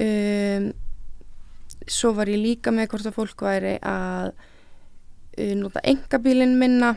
[0.00, 0.70] Um,
[1.90, 4.32] svo var ég líka með hvort að fólk væri að
[5.58, 6.94] nota engabílin minna.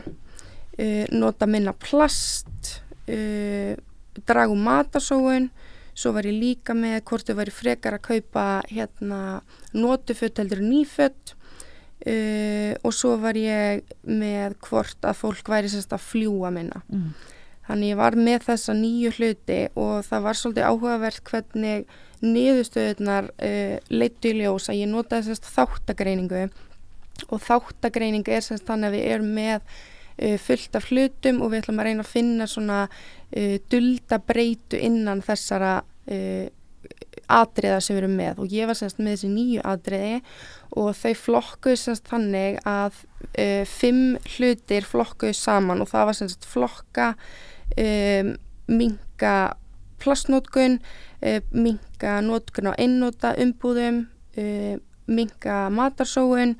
[0.74, 2.80] Uh, nota minna plast.
[3.06, 3.74] Uh,
[4.26, 5.50] dragu matarsóun
[5.94, 9.20] svo var ég líka með hvort þau væri frekar að kaupa hérna
[9.74, 16.06] nótufött heldur nýfött uh, og svo var ég með hvort að fólk væri sérst að
[16.08, 16.82] fljúa minna.
[16.90, 17.14] Mm.
[17.68, 21.86] þannig ég var með þessa nýju hluti og það var svolítið áhugavert hvernig
[22.24, 26.48] niðurstöðunar uh, leittu í ljós að ég notaði sérst þáttagreiningu
[27.28, 31.62] og þáttagreining er semst þannig að við erum með uh, fullt af hlutum og við
[31.62, 36.46] ætlum að reyna að finna svona uh, dulda breytu innan þessara uh,
[37.30, 38.40] atriða sem við erum með.
[38.42, 40.20] Og ég var semst með þessi nýju atriði
[40.74, 42.98] og þau flokkuð semst þannig að
[43.30, 45.82] uh, fimm hlutir flokkuð saman.
[45.84, 47.12] Og það var semst flokka
[47.80, 48.34] um,
[48.70, 49.36] minga
[50.02, 54.04] plastnótkun uh, minga nótkun á einnóta umbúðum
[54.38, 54.74] uh,
[55.06, 56.58] minga matarsóun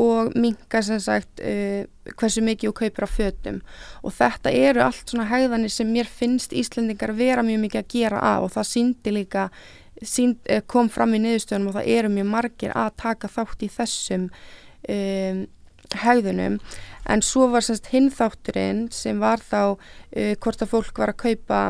[0.00, 1.84] og minka sem sagt uh,
[2.16, 3.60] hversu mikið þú kaupir á fötum.
[4.02, 8.22] Og þetta eru allt svona hæðanir sem mér finnst Íslandingar vera mjög mikið að gera
[8.32, 9.48] af og það síndi líka
[10.02, 13.70] sín, uh, kom fram í niðurstöðunum og það eru mjög margir að taka þátt í
[13.72, 14.28] þessum
[14.88, 15.44] um,
[16.02, 16.58] hegðunum
[17.12, 21.22] en svo var semst hinn þátturinn sem var þá uh, hvort að fólk var að
[21.26, 21.62] kaupa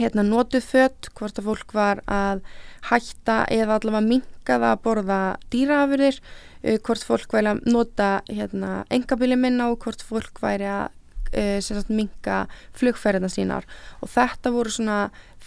[0.00, 2.42] hérna notuð fött, hvort að fólk var að
[2.90, 5.20] hætta eða allavega minka það að borða
[5.52, 10.90] dýraafurðir uh, hvort fólk væri að nota hérna engabili minna og hvort fólk væri að
[11.34, 12.44] uh, sagt, minka
[12.76, 13.66] flugferðina sínar.
[14.02, 15.00] Og þetta voru svona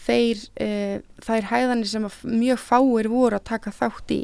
[0.06, 4.22] þeir, uh, þær hæðanir sem mjög fáir voru að taka þátt í.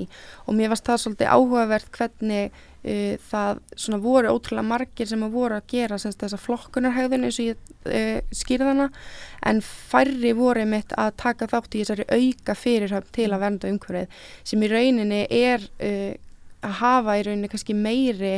[0.48, 5.38] Og mér varst það svolítið áhugavert hvernig uh, það svona voru ótrúlega margir sem að
[5.38, 8.90] voru að gera semst, þessa flokkunarhæðun eins og ég uh, skýrðana
[9.50, 14.22] en færri voru mitt að taka þátt í þessari auka fyrirhöfn til að vernda umhverfið
[14.44, 15.66] sem í rauninni er
[16.64, 18.38] að hafa í rauninni kannski meiri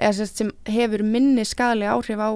[0.00, 2.30] eða sem hefur minni skali áhrif á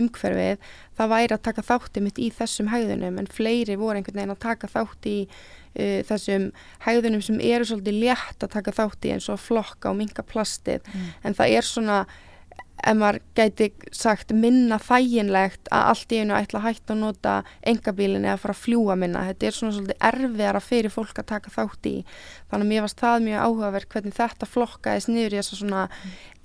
[0.00, 4.34] umhverfið það væri að taka þátti mitt í þessum hæðunum en fleiri voru einhvern veginn
[4.34, 5.26] að taka þátti í
[5.76, 6.50] uh, þessum
[6.86, 10.82] hæðunum sem eru svolítið létt að taka þátti eins og flokka og minga plastið.
[10.90, 11.14] Mm.
[11.24, 12.02] en það er svona
[12.80, 17.34] ef maður gæti sagt minna þæginlegt að allt í einu ætla að hætta að nota
[17.72, 19.26] engabílinn eða fara að fljúa minna.
[19.28, 21.94] Þetta er svona svolítið erfiðara fyrir fólk að taka þátt í.
[22.50, 25.84] Þannig að mér varst það mjög áhugaverð hvernig þetta flokkaðis niður í þess að svona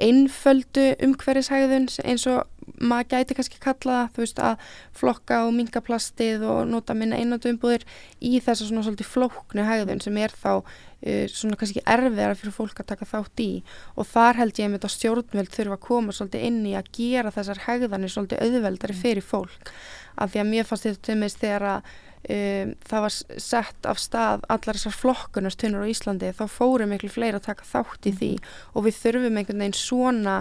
[0.09, 4.65] einföldu umhverjishæðun eins og maður gæti kannski kalla það þú veist að
[4.99, 7.85] flokka og minga plastið og nota minna einandu umbúðir
[8.19, 12.55] í þess að svona svolítið flóknu hæðun sem er þá uh, svona kannski erfiðara fyrir
[12.55, 13.51] fólk að taka þátt í
[13.95, 17.35] og þar held ég að þetta stjórnveld þurfa að koma svolítið inn í að gera
[17.35, 19.03] þessar hæðanir svolítið auðveldari mm.
[19.03, 19.71] fyrir fólk
[20.15, 21.93] af því að mér fannst þetta til meðist þegar að
[22.35, 23.17] um, það var
[23.49, 28.09] sett af stað allar þessar flokkunastunur á Íslandi þá fórum miklu fleira að taka þátt
[28.09, 28.55] í því mm.
[28.73, 30.39] og við þurfum einhvern veginn svona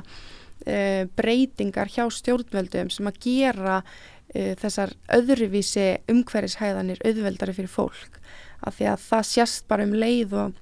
[0.67, 8.21] uh, breytingar hjá stjórnveldum sem að gera uh, þessar öðruvísi umhverfishæðanir auðveldari fyrir fólk
[8.65, 10.61] af því að það sést bara um leið og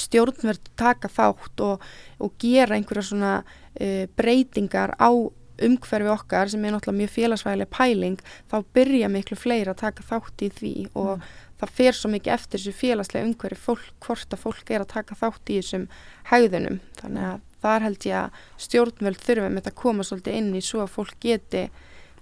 [0.00, 1.82] stjórnverð taka þátt og,
[2.18, 5.10] og gera einhverja svona uh, breytingar á
[5.62, 10.42] umhverfi okkar sem er náttúrulega mjög félagsvægileg pæling þá byrja miklu fleiri að taka þátt
[10.42, 11.26] í því og mm.
[11.60, 15.18] það fer svo mikið eftir þessu félagslega umhverfi fólk, hvort að fólk er að taka
[15.20, 15.86] þátt í þessum
[16.32, 20.84] hæðunum þannig að þar held ég að stjórnvöld þurfum að koma svolítið inn í svo
[20.84, 21.66] að fólk geti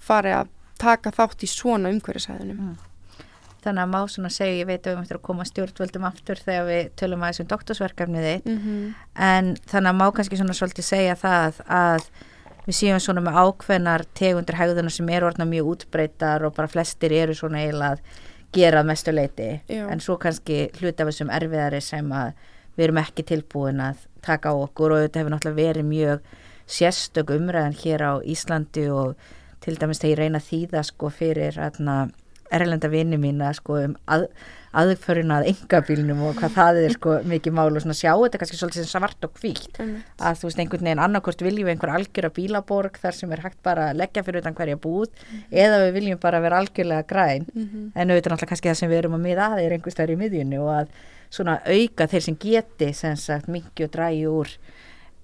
[0.02, 2.88] farið að taka þátt í svona umhverfishæðunum mm
[3.62, 6.66] þannig að má svona segja, ég veit að við möttum að koma stjórnvöldum aftur þegar
[6.66, 8.92] við tölum að þessum doktorsverkefniði mm -hmm.
[9.28, 12.06] en þannig að má kannski svona svolítið segja það að
[12.66, 17.12] við séum svona með ákveðnar tegundir hægðunar sem eru orðna mjög útbreytar og bara flestir
[17.12, 18.00] eru svona eiginlega að
[18.52, 19.88] gera mestu leiti Já.
[19.90, 22.32] en svo kannski hluti af þessum erfiðari sem að
[22.76, 26.32] við erum ekki tilbúin að taka á okkur og þetta hefur náttúrulega verið mjög
[26.66, 29.14] sérstök umræðan hér á Íslandi og
[29.62, 31.96] til dæmis þegar ég reyna þýða sko fyrir aðna
[32.52, 34.26] erlenda vini mín að sko um að,
[34.76, 38.58] aðföruna að engabílnum og hvað það er sko mikið mál og svona sjá þetta kannski
[38.60, 42.36] svolítið svart og hvítt að þú veist einhvern veginn annarkort viljum við einhver algjör að
[42.38, 45.56] bílaborg þar sem er hægt bara að leggja fyrir utan hverja búð mm -hmm.
[45.64, 47.90] eða við viljum bara vera algjörlega græn mm -hmm.
[47.94, 50.16] en auðvitað náttúrulega kannski það sem við erum að miða að er einhver stær í
[50.16, 50.88] miðjunni og að
[51.32, 54.68] svona auka þeir sem geti sem sagt mikið og drægi úr uh,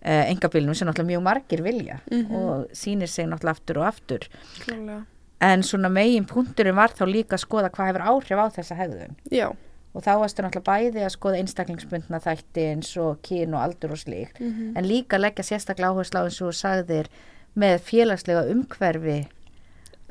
[0.01, 2.35] eh, engabílnum sem náttúrulega mjög margir vilja mm -hmm.
[2.35, 4.29] og sínir sig náttúrulega aftur og aftur
[4.65, 5.05] Klálega
[5.41, 9.17] en svona megin punkturinn var þá líka að skoða hvað hefur áhrif á þessa hegðun
[9.31, 9.47] Já.
[9.95, 14.03] og þá varstu náttúrulega bæði að skoða einstaklingsbundna þætti eins og kín og aldur og
[14.03, 14.79] slík mm -hmm.
[14.79, 17.07] en líka leggja sérstaklega áherslu á eins og sagðir
[17.55, 19.19] með félagslega umhverfi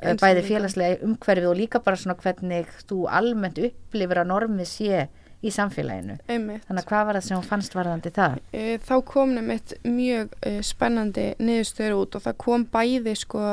[0.00, 5.08] eh, bæði félagslega umhverfi og líka bara svona hvernig þú almennt upplifir að normið sé
[5.38, 6.18] í samfélaginu.
[6.26, 6.64] Einmitt.
[6.66, 8.38] Þannig að hvað var það sem fannst varðandi það?
[8.50, 13.44] E, þá kom nefnitt mjög e, spennandi niðurstöður út og það kom bæði sko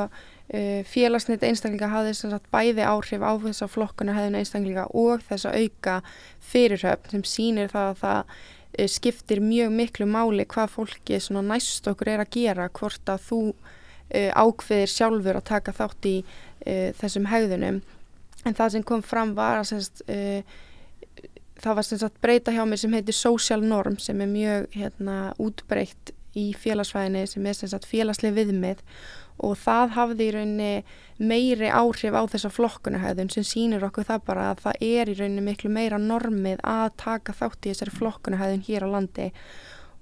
[0.46, 5.96] Uh, félagsneitt einstaklinga hafði sagt, bæði áhrif á þessa flokkuna hefðin einstaklinga og þessa auka
[6.52, 11.18] fyrirhöfn sem sýnir það að það skiptir mjög miklu máli hvað fólki
[11.48, 13.40] næst okkur er að gera hvort að þú
[14.14, 16.14] ákveðir sjálfur að taka þátt í
[17.00, 17.82] þessum hefðunum
[18.46, 20.04] en það sem kom fram var að semst,
[21.62, 26.12] það var semst, breyta hjá mér sem heitir social norm sem er mjög hérna, útbreytt
[26.36, 28.82] í félagsvæðinni sem er semst, félagsleg viðmið.
[29.44, 30.70] Og það hafði í rauninni
[31.20, 35.44] meiri áhrif á þessa flokkunahæðun sem sínir okkur það bara að það er í rauninni
[35.44, 39.28] miklu meira normið að taka þátt í þessari flokkunahæðun hér á landi.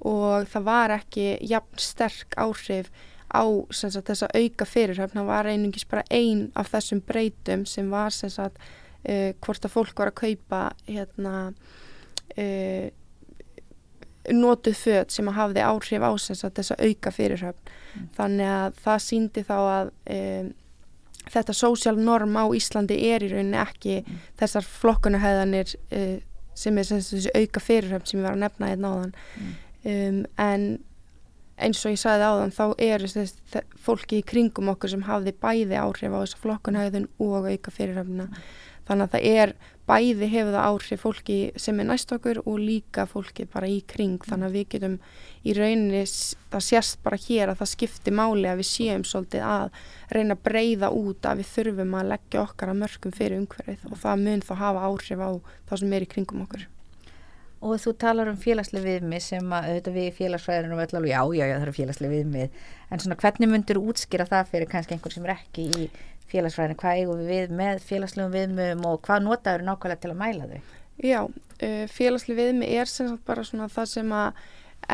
[0.07, 2.91] Og það var ekki jafn sterk áhrif
[3.35, 3.43] á
[3.75, 8.59] sagt, þessa auka fyrirhöfn, það var einungis bara ein af þessum breytum sem var sagt,
[9.05, 12.91] uh, hvort að fólk var að kaupa hérna uh,
[14.33, 17.73] notuð född sem að hafði áhrif á þessa auka fyrirhöfn.
[17.95, 18.07] Mm.
[18.17, 20.47] þannig að það síndi þá að um,
[21.31, 24.25] þetta sósjál norm á Íslandi er í rauninni ekki mm.
[24.41, 26.17] þessar flokkunahæðanir uh,
[26.55, 29.15] sem er sem þessi auka fyrirhöfn sem ég var að nefna hérna áðan.
[29.85, 30.67] Um, en
[31.61, 35.79] eins og ég sagði áðan þá eru þess, fólki í kringum okkur sem hafði bæði
[35.79, 38.29] áhrif á þessa flokkunhæðun og auka fyrirhöfna
[38.89, 43.05] þannig að það er bæði hefur það áhrif fólki sem er næst okkur og líka
[43.09, 44.17] fólki bara í kring.
[44.25, 44.99] Þannig að við getum
[45.45, 49.81] í rauninni það sést bara hér að það skipti máli að við séum svolítið að
[50.15, 54.01] reyna að breyða út að við þurfum að leggja okkar að mörgum fyrir umhverfið og
[54.05, 55.31] það mun þá hafa áhrif á
[55.69, 56.71] það sem er í kringum okkur.
[57.65, 61.21] Og þú talar um félagslega viðmið sem að auðvitað við í félagsfræðinu og alveg, já,
[61.33, 62.59] já, já, það eru félagslega viðmið.
[62.93, 65.87] En svona hvernig myndur útskýra það fyrir kannski einhver sem er ekki í
[66.33, 66.79] félagsfræðinu?
[66.81, 70.75] Hvað eigum við við með félagslegum viðmiðum og hvað notaður nákvæmlega til að mæla þau?
[71.05, 74.45] Já, uh, félagslega viðmi er sem sagt bara svona það sem að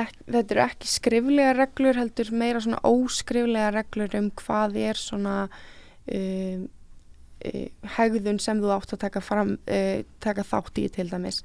[0.01, 5.37] ek, þetta eru ekki skriflega reglur heldur meira svona óskriflega reglur um hvað er svona
[5.49, 6.63] uh,
[7.97, 11.43] hegðun sem þú átt að taka, fram, uh, taka þátt í til dæmis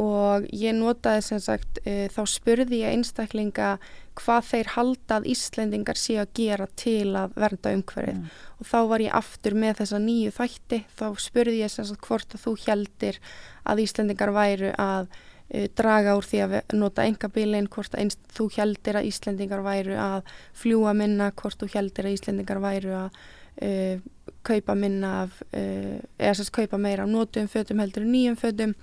[0.00, 3.74] og ég notaði sem sagt uh, þá spurði ég einstaklinga
[4.18, 8.18] hvað þeir halda að Íslendingar sé að gera til að vernda umhverfið.
[8.22, 8.32] Mm.
[8.58, 10.80] og þá var ég aftur með þessa nýju þætti.
[10.98, 13.20] Þá spurði ég sem sagt hvort að þú heldir
[13.64, 18.48] að Íslendingar væru að uh, draga úr því að nota engabílinn, hvort að einst, þú
[18.58, 23.22] heldir að Íslendingar væru að fljúa minna, hvort þú heldir að Íslendingar væru að
[23.62, 24.10] uh,
[24.44, 28.74] kaupa minna af, eða sérst kaupa meira af notum fötum heldur nýjum fötum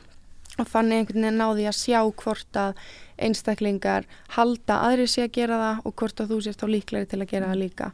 [0.62, 2.82] og þannig einhvern veginn náði ég að sjá hvort að
[3.22, 7.22] einstaklingar halda aðri sé að gera það og hvort að þú sést þá líklegri til
[7.22, 7.92] að gera það líka.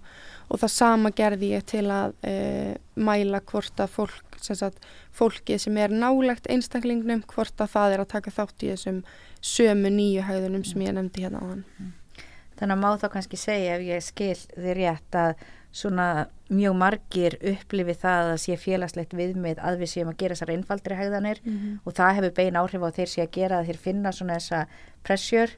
[0.47, 5.63] Og það sama gerði ég til að uh, mæla hvort að fólk, sem sagt, fólkið
[5.65, 9.03] sem er nálegt einstaklingnum, hvort að það er að taka þátt í þessum
[9.43, 11.65] sömu nýju hæðunum sem ég nefndi hérna á hann.
[12.57, 15.43] Þannig að má þá kannski segja ef ég skil þið rétt að
[15.77, 16.07] svona
[16.49, 20.97] mjög margir upplifi það að sé félagslegt viðmið að við séum að gera þessar einfaldri
[20.97, 21.41] hegðanir
[21.83, 24.61] og það hefur bein áhrif á þeir sé að gera að þeir finna svona þessa
[25.07, 25.53] pressjör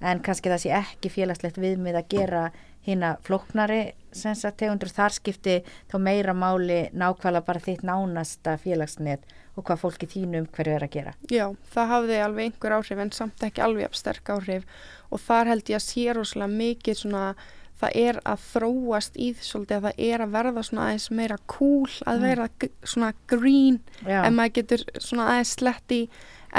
[0.00, 2.42] en kannski það sé ekki félagslegt viðmið að gera
[2.86, 4.88] hérna flóknari sem sagt tegundur.
[4.88, 5.58] Þar skipti
[5.90, 9.26] þá meira máli nákvæmlega bara þitt nánasta félagsnet
[9.58, 11.14] og hvað fólki þínu um hverju er að gera.
[11.28, 14.64] já, það hafði alveg einhver áhrif en samt ekki alveg sterk áhrif
[15.10, 17.24] og þar held ég að sé rosalega mikið svona
[17.80, 21.38] það er að þróast í því svolítið að það er að verða svona aðeins meira
[21.46, 22.26] cool að Mm.
[22.26, 22.48] vera
[22.84, 26.02] svona green Já, ef maður getur svona aðeins slett í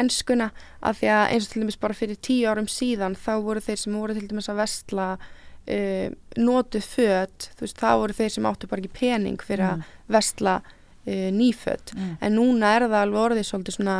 [0.01, 3.59] enskuna af því að eins og til dæmis bara fyrir tíu árum síðan þá voru
[3.61, 6.07] þeir sem voru til dæmis að vestla uh,
[6.37, 9.81] notuð föt þú veist, þá voru þeir sem áttu bara ekki pening fyrir Mm.
[9.83, 12.17] að vestla uh, nýföt mm.
[12.21, 13.97] en núna er það alveg orðið svolítið svona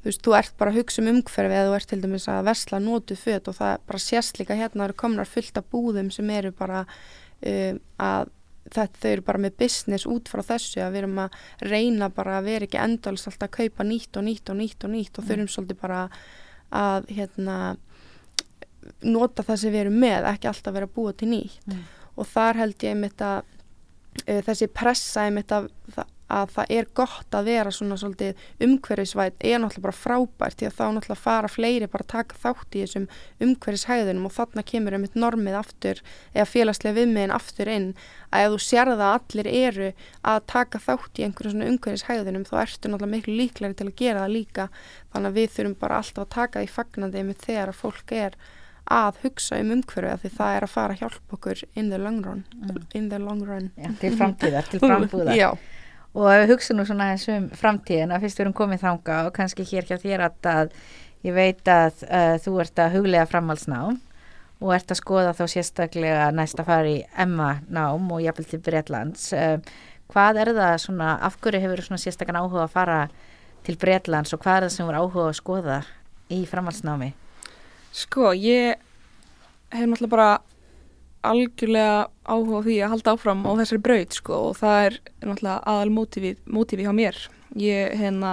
[0.00, 2.44] þú veist, þú ert bara að hugsa um umhverfi eða þú ert til dæmis að
[2.48, 6.30] vesla notuð föt og það bara sést líka hérna eru komnar fullt af búðum sem
[6.30, 6.84] eru bara
[7.46, 8.30] um, að
[8.70, 12.38] þetta þau eru bara með business út frá þessu að við erum að reyna bara
[12.38, 15.24] að vera ekki endalist alltaf að kaupa nýtt og nýtt og nýtt og nýtt og
[15.24, 15.30] Mm.
[15.30, 16.02] þurfum svolítið bara
[16.70, 17.56] að hérna
[19.04, 21.82] nota það sem við erum með, ekki alltaf vera búa til nýtt Mm.
[22.16, 23.42] og þar held ég einmitt að
[24.28, 25.68] uh, þessi pressa einmitt að,
[26.30, 30.76] að það er gott að vera svona svolítið umhverfisvæt er náttúrulega bara frábært því að
[30.78, 33.06] þá náttúrulega fara fleiri bara að taka þátt í þessum
[33.46, 36.02] umhverfishæðunum og þarna kemur einmitt normið aftur
[36.34, 37.88] eða félagslega viðmiðin aftur inn
[38.30, 39.90] að ef þú sérða að allir eru
[40.32, 44.24] að taka þátt í einhverjum svona umhverfishæðunum þá ertu náttúrulega miklu líklegri til að gera
[44.24, 44.68] það líka
[45.10, 48.38] þannig að við þurfum bara alltaf að taka því fagnandi einmitt þegar að fólk er
[48.90, 51.98] að hugsa um umhverfi af því það er að fara að hjálpa okkur in the
[52.00, 52.80] long run, Mm.
[52.98, 53.68] in the long run.
[53.78, 55.36] Já, til framtíðar, til frambúðar.
[56.10, 59.34] Og ef við hugsa nú svona eins um framtíðina, fyrst við erum komið þanga og
[59.36, 60.72] kannski hér hjá þér að, að
[61.26, 64.00] ég veit að uh, þú ert að huglega framhaldsnám
[64.60, 69.30] og ert að skoða þá sérstaklega næst að fara í Emma-nám og jafnvel til Bretlands.
[69.30, 69.62] Uh,
[70.10, 73.00] hvað er það svona, af hverju hefur svona sérstakann áhuga að fara
[73.66, 75.80] til Bretlands og hvað er það sem voru áhuga að skoða
[76.34, 77.12] í framhaldsnámi?
[77.94, 78.82] Sko, ég
[79.70, 80.30] hef náttúrulega bara
[81.26, 85.92] algjörlega áhuga því að halda áfram á þessari braut sko og það er náttúrulega aðal
[85.96, 87.20] mótífið, mótífið hjá mér.
[87.60, 88.32] Ég hérna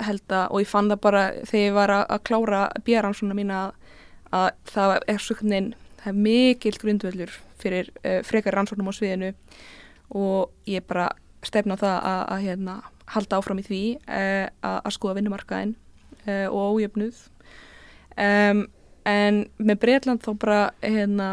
[0.00, 3.36] held að, og ég fann það bara þegar ég var að, að klára björn svona
[3.36, 3.98] mína að,
[4.38, 5.60] að það er svona
[6.00, 9.34] það er mikil grundvöldur fyrir uh, frekar rannsóknum á sviðinu
[10.16, 11.10] og ég bara
[11.44, 12.76] stefna það að, að hérna,
[13.14, 15.76] halda áfram í því uh, að, að skoða vinnumarkaðin
[16.24, 17.20] uh, og ójöfnuð
[18.16, 18.64] um,
[19.08, 21.30] en með Breitland þá bara hérna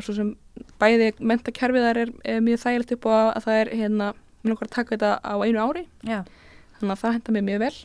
[0.00, 0.36] svo sem
[0.80, 4.68] bæði mentakerfið þar er, er mjög þægilegt upp og að það er hérna, mér langar
[4.68, 6.24] að taka þetta á einu ári Já,
[6.80, 7.76] þannig að það henda mér mjög vel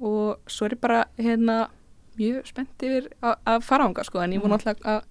[0.00, 1.58] og svo er ég bara hérna
[2.20, 5.04] mjög spennt yfir að, að fara ánga sko en ég vona alltaf að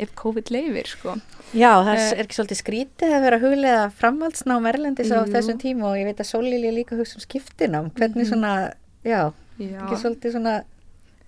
[0.00, 1.14] ef COVID leifir sko
[1.52, 5.32] Já það Eh, er ekki svolítið skrítið að vera huglega framhaldsnám erlendis á Jú.
[5.34, 7.90] þessum tíma og ég veit að Sólíli líka hugsa um skiptinám.
[7.98, 8.30] Hvernig Mhm.
[8.32, 8.72] svona,
[9.04, 10.64] já, Já, Ekki svolítið svona,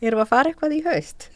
[0.01, 1.29] erum við að fara eitthvað í haust?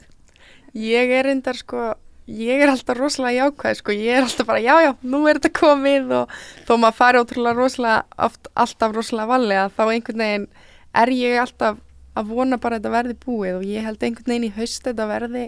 [0.74, 1.94] Ég er reyndar sko,
[2.26, 5.52] ég er alltaf rosalega jákvæð sko, ég er alltaf bara já já, nú er þetta
[5.60, 6.32] komið og
[6.66, 10.48] þó maður fari ótrúlega rosalega, oft, alltaf rosalega valega þá einhvern veginn
[10.96, 11.78] er ég alltaf
[12.16, 15.06] að vona bara að þetta verði búið og ég held einhvern veginn í haust þetta
[15.10, 15.44] verði,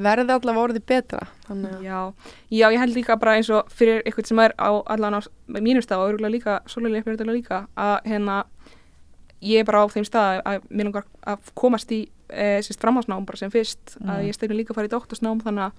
[0.00, 1.20] verði allavega orðið betra.
[1.48, 1.98] Að, já,
[2.50, 5.20] já, ég held líka bara eins og fyrir eitthvað sem er á allan á
[5.60, 8.40] mínum stað og örgulega líka, svolítið þetta líka að hérna,
[9.40, 13.24] ég er bara á þeim stað að mér langar að komast í e, sérst framhásnám
[13.26, 14.26] bara sem fyrst að Mm.
[14.28, 15.72] ég stefni líka að fara í doktorsnám þannig að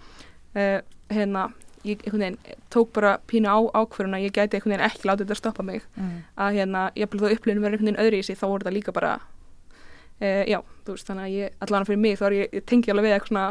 [0.55, 0.65] e,
[1.11, 1.49] hérna,
[1.87, 2.37] ég veginn
[2.73, 5.85] tók bara pínu á ákvörun að ég gæti einhvern veginn ekki látið þetta stoppa mig.
[5.97, 6.23] Mm.
[6.37, 8.75] að hérna, ég hafði þá upplifinu verið einhvern veginn öðru í sig þá voru þetta
[8.77, 9.13] líka bara
[10.21, 12.93] e, já, þú veist, þannig að ég, allan fyrir mig þá er ég, ég tengi
[12.93, 13.47] alveg við eitthvað svona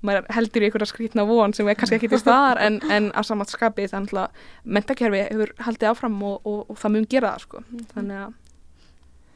[0.00, 3.26] maður heldur í einhverja skrítna von sem er kannski ekki til staðar en, en að
[3.28, 7.44] samat skapi þannig að mentakerfi hefur haldið áfram og, og, og það mun gera það
[7.44, 7.64] sko.
[7.94, 8.38] Þannig að,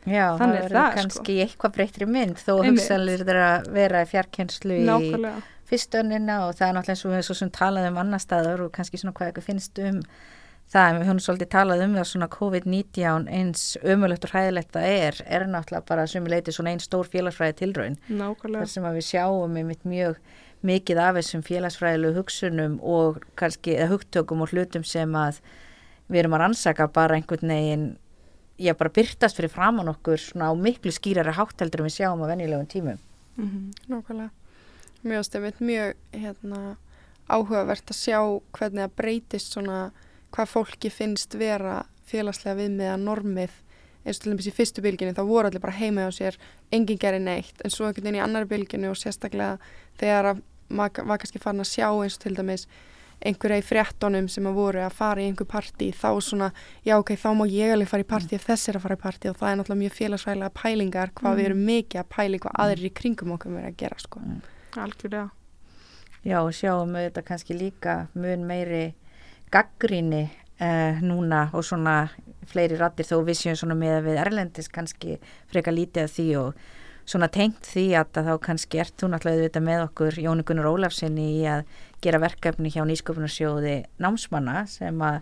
[0.04, 0.96] Já, Þannig það er sko.
[0.98, 4.88] kannski eitthvað breyttri mynd þó hugsalir þeirra að vera í fjarkenslu í
[5.68, 8.72] fyrstönnina og það er náttúrulega eins og við svo sem talað um annar staðar og
[8.74, 10.00] kannski svona hvað eitthvað finnst um
[10.70, 14.88] það, en við höfum svolítið talað um það svona COVID-19 eins ömulegt og hræðilegt það
[14.92, 19.08] er, er náttúrulega bara sem við leitið svona einn stór félagsfræði tilraun þar sem við
[19.08, 20.20] sjáum einmitt mjög
[20.64, 25.42] mikið af þessum félagsfræðilegu hugsunum og kannski hugtökum og hlutum sem að
[26.08, 27.90] við erum að rannsaka bara einhvern veginn
[28.60, 32.30] já bara byrtast fyrir framann okkur svona á miklu skýrari hátteldur en við sjáum á
[32.30, 32.98] venjulegum tímum.
[33.36, 34.30] mm nákvæmlega.
[35.04, 36.60] Mjög stefnit, mjög hérna,
[37.28, 38.18] áhugavert að sjá
[38.56, 39.80] hvernig það breytist svona
[40.34, 43.60] hvað fólki finnst vera félagslega viðmiða normið.
[44.04, 46.36] Eins og til dæmis í fyrstu bylginni þá voru allir bara heima á sér,
[46.72, 47.60] enginn gerir neitt.
[47.64, 49.56] En svo einhvern veginn í annar bylginni og sérstaklega
[50.00, 50.42] þegar að
[50.74, 52.66] maður var kannski farin að sjá eins og til dæmis
[53.24, 56.50] einhverja í fréttonum sem að voru að fara í einhver partí þá svona,
[56.84, 59.04] já ok, þá má ég alveg fara í partí ef þess er að fara í
[59.04, 62.58] partí og það er náttúrulega mjög félagsvælega pælingar hvað við erum mikið að pæli hvað
[62.64, 64.24] aðrir í kringum okkur verið að gera sko.
[64.82, 65.30] Algjörlega
[66.24, 68.94] Já og sjáum við þetta kannski líka mun meiri
[69.52, 70.22] gaggríni
[70.60, 72.08] uh, núna og svona
[72.48, 75.18] fleiri rattir þó við séum svona með að við Erlendis kannski
[75.52, 76.62] freka lítið að því og
[77.04, 81.26] svona tengt því að þá kannski ert þú náttúrulega auðvitað með okkur Jóni Gunnar Ólafsinni
[81.38, 81.66] í að
[82.04, 85.20] gera verkefni hjá Nýsköpunarsjóði námsmanna sem að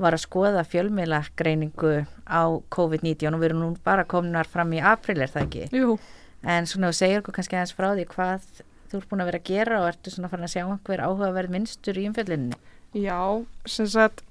[0.00, 2.42] var að skoða fjölmiðla greiningu á
[2.74, 5.68] COVID-19 og við erum nú bara komnar fram í april er það ekki?
[5.72, 5.96] Jú,
[6.44, 8.48] En svona þú segir okkur kannski aðeins frá því hvað
[8.94, 11.54] þú ert búin að vera að gera og ertu svona farin að sjá einhver áhugaverð
[11.54, 12.58] minnstur í umfjöllinni.
[12.94, 13.18] já,
[13.66, 14.24] sem sagt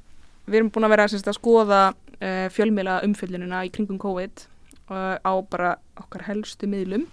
[0.47, 4.45] við erum búin að vera sagt, að skoða uh, fjölmiðla umfyllunina í kringum COVID
[4.91, 7.05] uh, á bara okkar helstu miðlum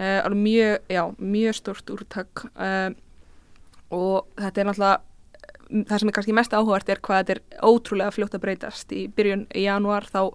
[0.00, 2.46] uh, alveg mjög, já, mjög stort úrtak
[3.92, 5.00] og þetta er náttúrulega
[5.88, 9.06] það sem er kannski mest áhugavert er hvað þetta er ótrúlega fljótt að breytast í
[9.16, 10.32] byrjun í janúar þá,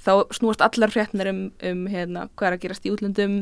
[0.00, 3.36] þá snúast allar fréttnir um, um hérna, hvað er að gerast í útlöndum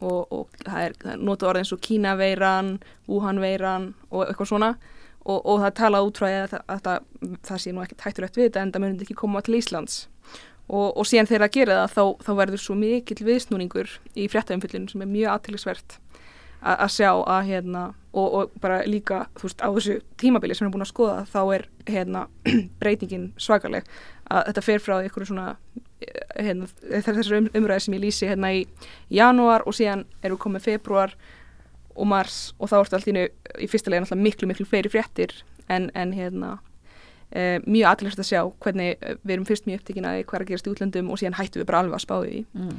[0.00, 2.70] og, og það er, er nota orðið eins og Kínaveiran,
[3.08, 4.70] Wuhanveiran og eitthvað svona.
[5.28, 6.84] Og, og það talað út frá því að, það- að
[7.48, 9.98] það, sé nú ekki hættulegt við þetta en það munið ekki koma til Íslands.
[10.68, 14.88] Og, og síðan þegar það gerir það þá, þá verður svo mikill viðsnúningur í fréttaumfyllinu
[14.92, 15.98] sem er mjög aðtillisvert
[16.58, 17.82] að sjá að hérna
[18.18, 21.18] og, og bara líka þú veist á þessu tímabili sem við erum búin að skoða
[21.30, 22.22] þá er hérna
[22.82, 23.86] breytingin svakaleg
[24.28, 25.48] að þetta fer frá ykkur svona
[26.04, 28.62] eh, hérna, þessar um, umræði sem ég lýsi hérna í
[29.14, 31.16] janúar og síðan erum við komið februar
[31.98, 33.14] og mars og þá ertu allt í
[33.64, 35.32] í fyrsta leginn alltaf miklu miklu fleiri fréttir
[35.68, 36.52] en, en hérna
[37.34, 40.44] e, mjög aðlægst að sjá hvernig eh, við erum fyrst mjög upptekina í hvað er
[40.44, 42.78] að gerast í útlöndum og síðan hættum við bara alveg að spá því Mm.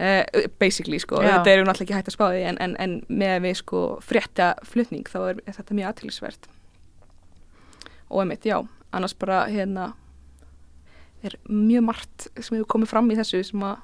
[0.00, 1.28] uh, basically sko, Já.
[1.36, 4.50] þetta erum náttúrulega ekki hægt að spá því en, en, en með við sko frétta
[4.64, 6.50] flutning þá er, er þetta mjög aðtilsvert
[8.10, 8.58] og einmitt, já
[8.90, 9.92] annars bara hérna
[11.28, 13.78] er mjög margt sem hefur komið fram í þessu sem að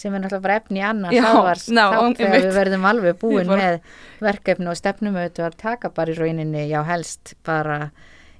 [0.00, 2.44] Sem er náttúrulega bara efni annars Já, ávars ná, þátt þegar einmitt.
[2.46, 3.80] við verðum alveg búin bara- með
[4.22, 7.90] verkefni og stefnum auðvitað að taka bara í rauninni, já helst bara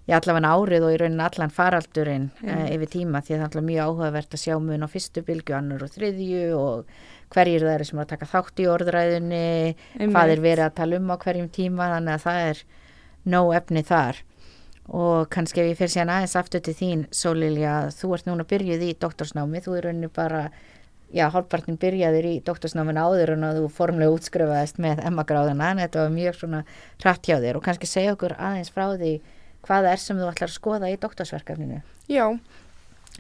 [0.09, 2.55] í allavega árið og í rauninni allan faraldurinn Já.
[2.55, 5.57] uh, yfir tíma því að það er mjög áhugavert að sjá mun á fyrstu bylgu,
[5.59, 6.87] annur og þriðju og
[7.35, 9.77] hverjir það eru sem er að taka þátt í orðræðunni
[10.07, 12.65] hvað er verið að tala um á hverjum tíma þannig að það er
[13.27, 14.23] nóg efni þar
[14.91, 18.85] og kannski ef ég fyrir síðan aðeins aftur til þín Sólilja, þú ert núna byrjuð
[18.89, 20.49] í doktorsnámi, þú er rauninni bara
[21.15, 26.05] já, hálfpartin byrjaðir í doktorsnámin áður en að þú formlega útskrifaðist með Emma-gráðuna, en þetta
[26.05, 26.63] var mjög svona
[27.03, 27.59] hratt hjá þér.
[27.59, 29.13] Og kannski segja okkur aðeins frá því
[29.67, 31.83] hvað er sem þú ætlar að skoða í doktorsverkefninu.
[32.11, 32.27] Já,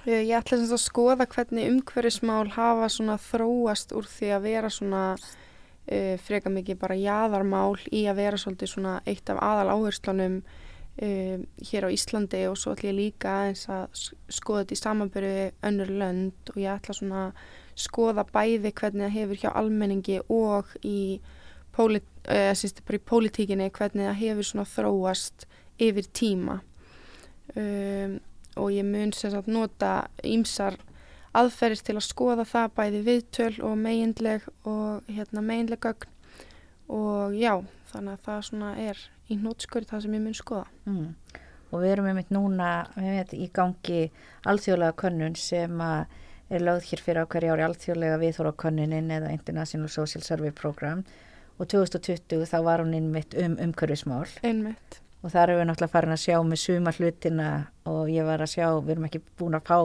[0.06, 4.46] eh, ég ætla sem sagt að skoða hvernig umhverfismál hafa svona þróast úr því að
[4.48, 9.76] vera svona uh, freka mikið bara jaðarmál í að vera svolítið svona eitt af aðal
[9.76, 10.42] áherslunum
[11.02, 11.40] uh,
[11.70, 14.00] hér á Íslandi og svo ætla ég líka aðeins að
[14.32, 17.44] skoða þetta í samanbyrju önnur lönd og ég ætla svona að
[17.80, 21.20] skoða bæði hvernig það hefur hjá almenningi og í,
[21.80, 25.46] uh, sýst, í pólitíkinni hvernig það hefur svona þróast
[25.80, 26.60] yfir tíma.
[27.56, 28.20] Um,
[28.60, 30.76] og ég mun sem sagt nota ímsar
[31.36, 36.16] aðferðist til að skoða það bæði viðtöl og meginleg og hérna meginleg gögn.
[36.90, 37.54] Og já,
[37.92, 40.66] þannig að það svona er í nótskurð það sem ég mun skoða.
[40.86, 41.08] Mm.
[41.70, 44.00] Og við erum einmitt núna einmitt, í gangi
[44.50, 45.82] alþjóðlega könnun sem
[46.50, 51.04] er lögð hér fyrir á hverja ári alþjóðlega viðþóra könnunin eða International Social Survey Program
[51.60, 54.26] og 2020 þá var hún einmitt um umhverfismál.
[54.42, 55.00] Einmitt.
[55.20, 57.50] Og þar erum við náttúrulega farin að sjá með suma hlutina
[57.90, 59.78] og ég var að sjá, við erum ekki búin að fá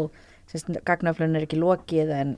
[0.87, 2.35] gagnaflun er ekki lokið en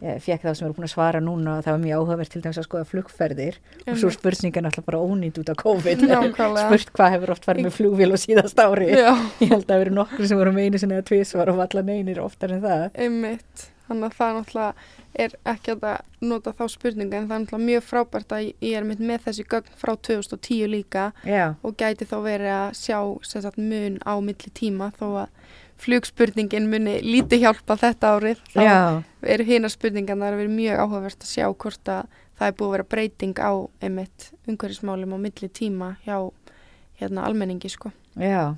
[0.00, 2.66] fekk það sem eru búin að svara núna það var mjög áhugavert til dæmis að
[2.68, 3.60] skoða flugferðir.
[3.76, 3.92] Mm.
[3.92, 6.04] og svo spurningan alltaf bara ónýtt út af COVID.
[6.66, 8.90] Spurt hvað hefur oft farið með flugvél og síðast ári.
[8.92, 9.14] Já.
[9.40, 11.88] ég held að það eru nokkur sem voru með einu sinni eða tvísvar og allar
[11.88, 12.86] neynir oftar en það.
[13.06, 14.72] Einmitt, þannig að það náttúrulega
[15.16, 15.84] er ekki að
[16.28, 19.78] nota þá spurninga en það er náttúrulega mjög frábært að ég er með þessi gögn
[19.80, 21.06] frá 2010 líka.
[21.24, 21.54] Já.
[21.62, 26.98] og gæti þá verið að sjá sagt, mun á milli tíma þó að flugspurningin muni
[27.04, 28.76] lítið hjálpa þetta árið þá Já.
[29.34, 32.68] eru hýna spurningan það er verið mjög áhugavert að sjá hvort að það er búið
[32.68, 33.52] að vera breyting á
[33.84, 36.16] einmitt umhverfismálum á milli tíma hjá
[37.00, 38.56] hérna almenningi sko Já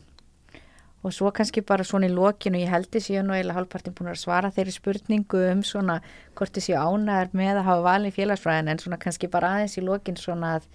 [1.03, 4.21] og svo kannski bara svona í lokinu ég held þessi nú eða halvpartin búin að
[4.23, 6.01] svara þeirri spurningu um svona
[6.39, 10.19] hvort þessi ánæður með að hafa valið félagsfræðin en svona kannski bara aðeins í lokin
[10.19, 10.67] svona að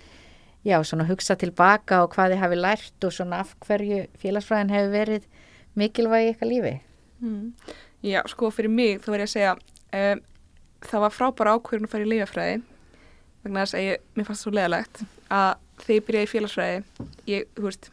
[0.64, 4.94] já svona hugsa tilbaka og hvað þið hafi lært og svona af hverju félagsfræðin hefur
[4.96, 5.28] verið
[5.80, 6.76] mikilvægi eitthvað lífi?
[7.24, 7.74] Mm.
[8.04, 10.24] Já, sko fyrir mig þá verður ég að segja um,
[10.84, 12.56] það var frábæra ákverðin að fara í lífafræði
[13.44, 15.04] vegna þess að ég, mér fannst það svo leðalegt
[15.34, 15.52] að
[15.84, 17.90] þegar ég byrjaði í félagsfræði ég, þú veist,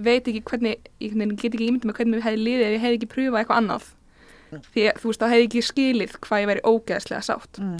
[0.00, 3.00] veit ekki hvernig ég get ekki ímyndið með hvernig við hefði liðið ef ég hefði
[3.00, 4.64] ekki pröfað eitthvað annað mm.
[4.70, 7.76] því að þú veist, þá hefði ekki skilið hvað ég væri ógeðslega sátt mm.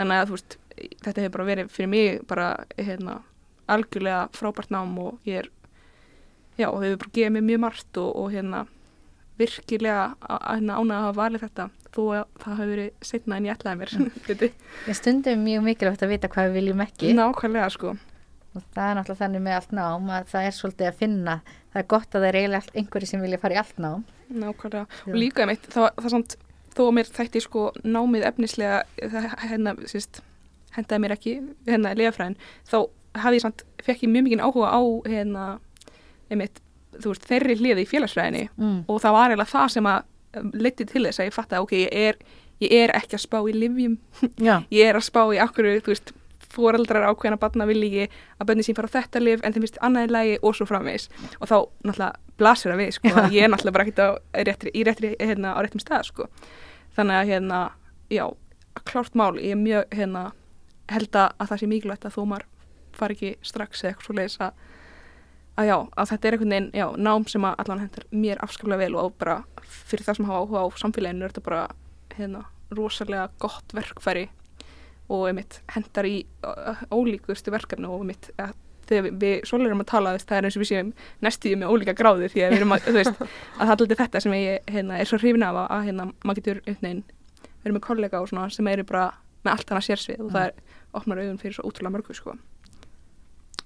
[0.00, 0.58] þannig að þú veist,
[1.04, 3.20] þetta hefur bara verið fyrir mig bara, hérna,
[3.70, 5.50] algjörlega frábært nám og ég er
[6.58, 8.66] já, hefur bara gefið mér mjög margt og, og hérna
[9.40, 13.80] virkilega ánað að hafa valið þetta þó að það hafi verið setna en ég ætlaði
[13.80, 14.44] mér mm.
[14.90, 17.12] Ég stundum mjög mikilvægt að vita hvað við viljum ekki.
[17.18, 17.96] Nákvæmlega sko.
[18.50, 21.34] Og það er náttúrulega þannig með allt nám að það er svolítið að finna,
[21.70, 24.06] það er gott að það er eiginlega einhverju sem vilja fara í allt nám.
[24.30, 25.10] Nákvæmlega, Já.
[25.10, 26.36] og líka mitt það, það samt,
[26.74, 28.80] þó að mér þætti sko námið efnislega,
[29.14, 30.22] það hérna síst,
[30.74, 31.36] hendaði mér ekki,
[31.66, 32.36] hérna lefafræðin,
[32.70, 32.78] þá
[33.22, 34.80] hafði ég samt, fekk ég mjög mikið áhuga á
[35.10, 35.46] hérna,
[36.30, 36.62] einmitt
[36.98, 38.78] veist, þeirri hliði í félagsfræðinni mm.
[38.88, 41.66] og það var eiginlega það sem að um, leti til þess að ég fatt að
[41.66, 42.22] ok, ég er,
[42.64, 43.98] ég er ekki að spá í livjum
[44.78, 46.14] ég er að spá í akkur, þú veist
[46.50, 48.06] fóraldrar ákveðin að batna vil ekki
[48.40, 51.06] að bönni sín fara á þetta liv en þeim finnst annaðið lægi og svo framvegs
[51.38, 52.10] og þá náttúrulega
[52.40, 53.86] blasir það við sko, ég er náttúrulega bara
[54.42, 56.26] ekkert í réttri, hérna, á réttum stað sko.
[56.96, 57.60] þannig að hérna,
[58.10, 58.24] já,
[58.88, 60.24] klárt mál, ég er mjög hérna,
[60.90, 62.48] held að það sé mikilvægt að þó maður
[62.96, 64.66] far ekki strax eða eitthvað svo leiðis að
[65.58, 68.84] að já, að þetta er einhvern veginn, já, nám sem að allan hendur mér afskaplega
[68.84, 71.62] vel og bara fyrir það sem hafa áhuga á samfélaginu er þetta bara,
[72.16, 74.28] hérna, rosalega gott verkfæri
[75.10, 76.16] og einmitt hendar í
[76.94, 78.54] ólíkustu verkefni og einmitt að
[78.90, 80.92] þegar við, við svolítið erum að tala þess, það er eins og við séum
[81.24, 84.00] næstíðu með ólíka gráði því að við erum að, þú veist, að það er alltaf
[84.02, 87.02] þetta sem ég, hérna, er svo hrifin af að, hérna, maður getur uppneginn,
[87.46, 89.06] við erum með kollega og svona sem eru bara
[89.44, 92.36] með allt hana sérsvið og það er opnar auðun fyrir svo útrúlega mörgu, sko.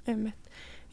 [0.05, 0.44] Einmitt.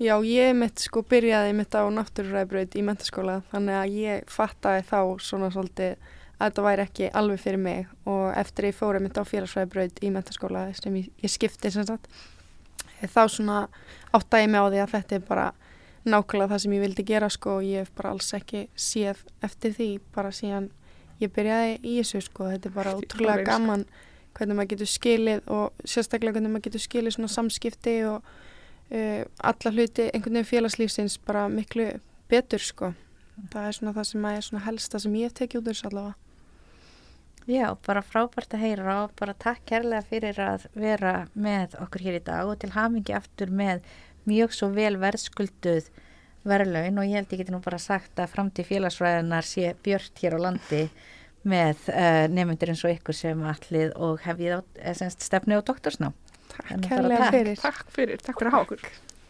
[0.01, 4.99] Já, ég mitt sko byrjaði mitt á náttúruræðbröð í mentaskóla þannig að ég fattaði þá
[5.21, 5.91] svona svolítið
[6.41, 7.91] að þetta væri ekki alveg fyrir mig.
[8.09, 12.09] Og eftir ég fóri mitt á félagsræðbröð í mentaskóla sem ég, ég skipti sem sagt
[13.13, 13.61] þá svona
[14.09, 15.47] áttaði ég mig á því að þetta er bara
[16.09, 17.57] nákvæmlega það sem ég vildi gera sko.
[17.61, 20.71] Og ég hef bara alls ekki séð eftir því bara síðan
[21.21, 22.49] ég byrjaði í þessu sko.
[22.55, 23.85] Þetta er bara útrúlega gaman
[24.33, 28.25] hvernig maður getur skilið og sérstaklega hvernig maður getur skilið svona samskipti og
[28.91, 31.87] uh, alla hluti einhvern veginn félagslífsins bara miklu
[32.31, 32.93] betur sko.
[33.51, 36.17] Það er svona það sem er svona helsta sem ég hef tekið út þessu allavega.
[37.49, 42.19] Já, bara frábært að heyra og bara takk kærlega fyrir að vera með okkur hér
[42.19, 43.81] í dag og til hamingi aftur með
[44.29, 45.89] mjög svo vel verðskulduð
[46.45, 50.37] verðlaun og ég held ég geti nú bara sagt að framtíð félagsfræðinar sé björnt hér
[50.37, 50.83] á landi
[51.41, 54.61] með uh, nefnundur eins og ykkur sem allir og hefið
[55.17, 56.11] stefni á doktorsná.
[56.51, 57.55] Takk fyrir.
[57.61, 58.85] Takk fyrir, takk fyrir að hafa okkur.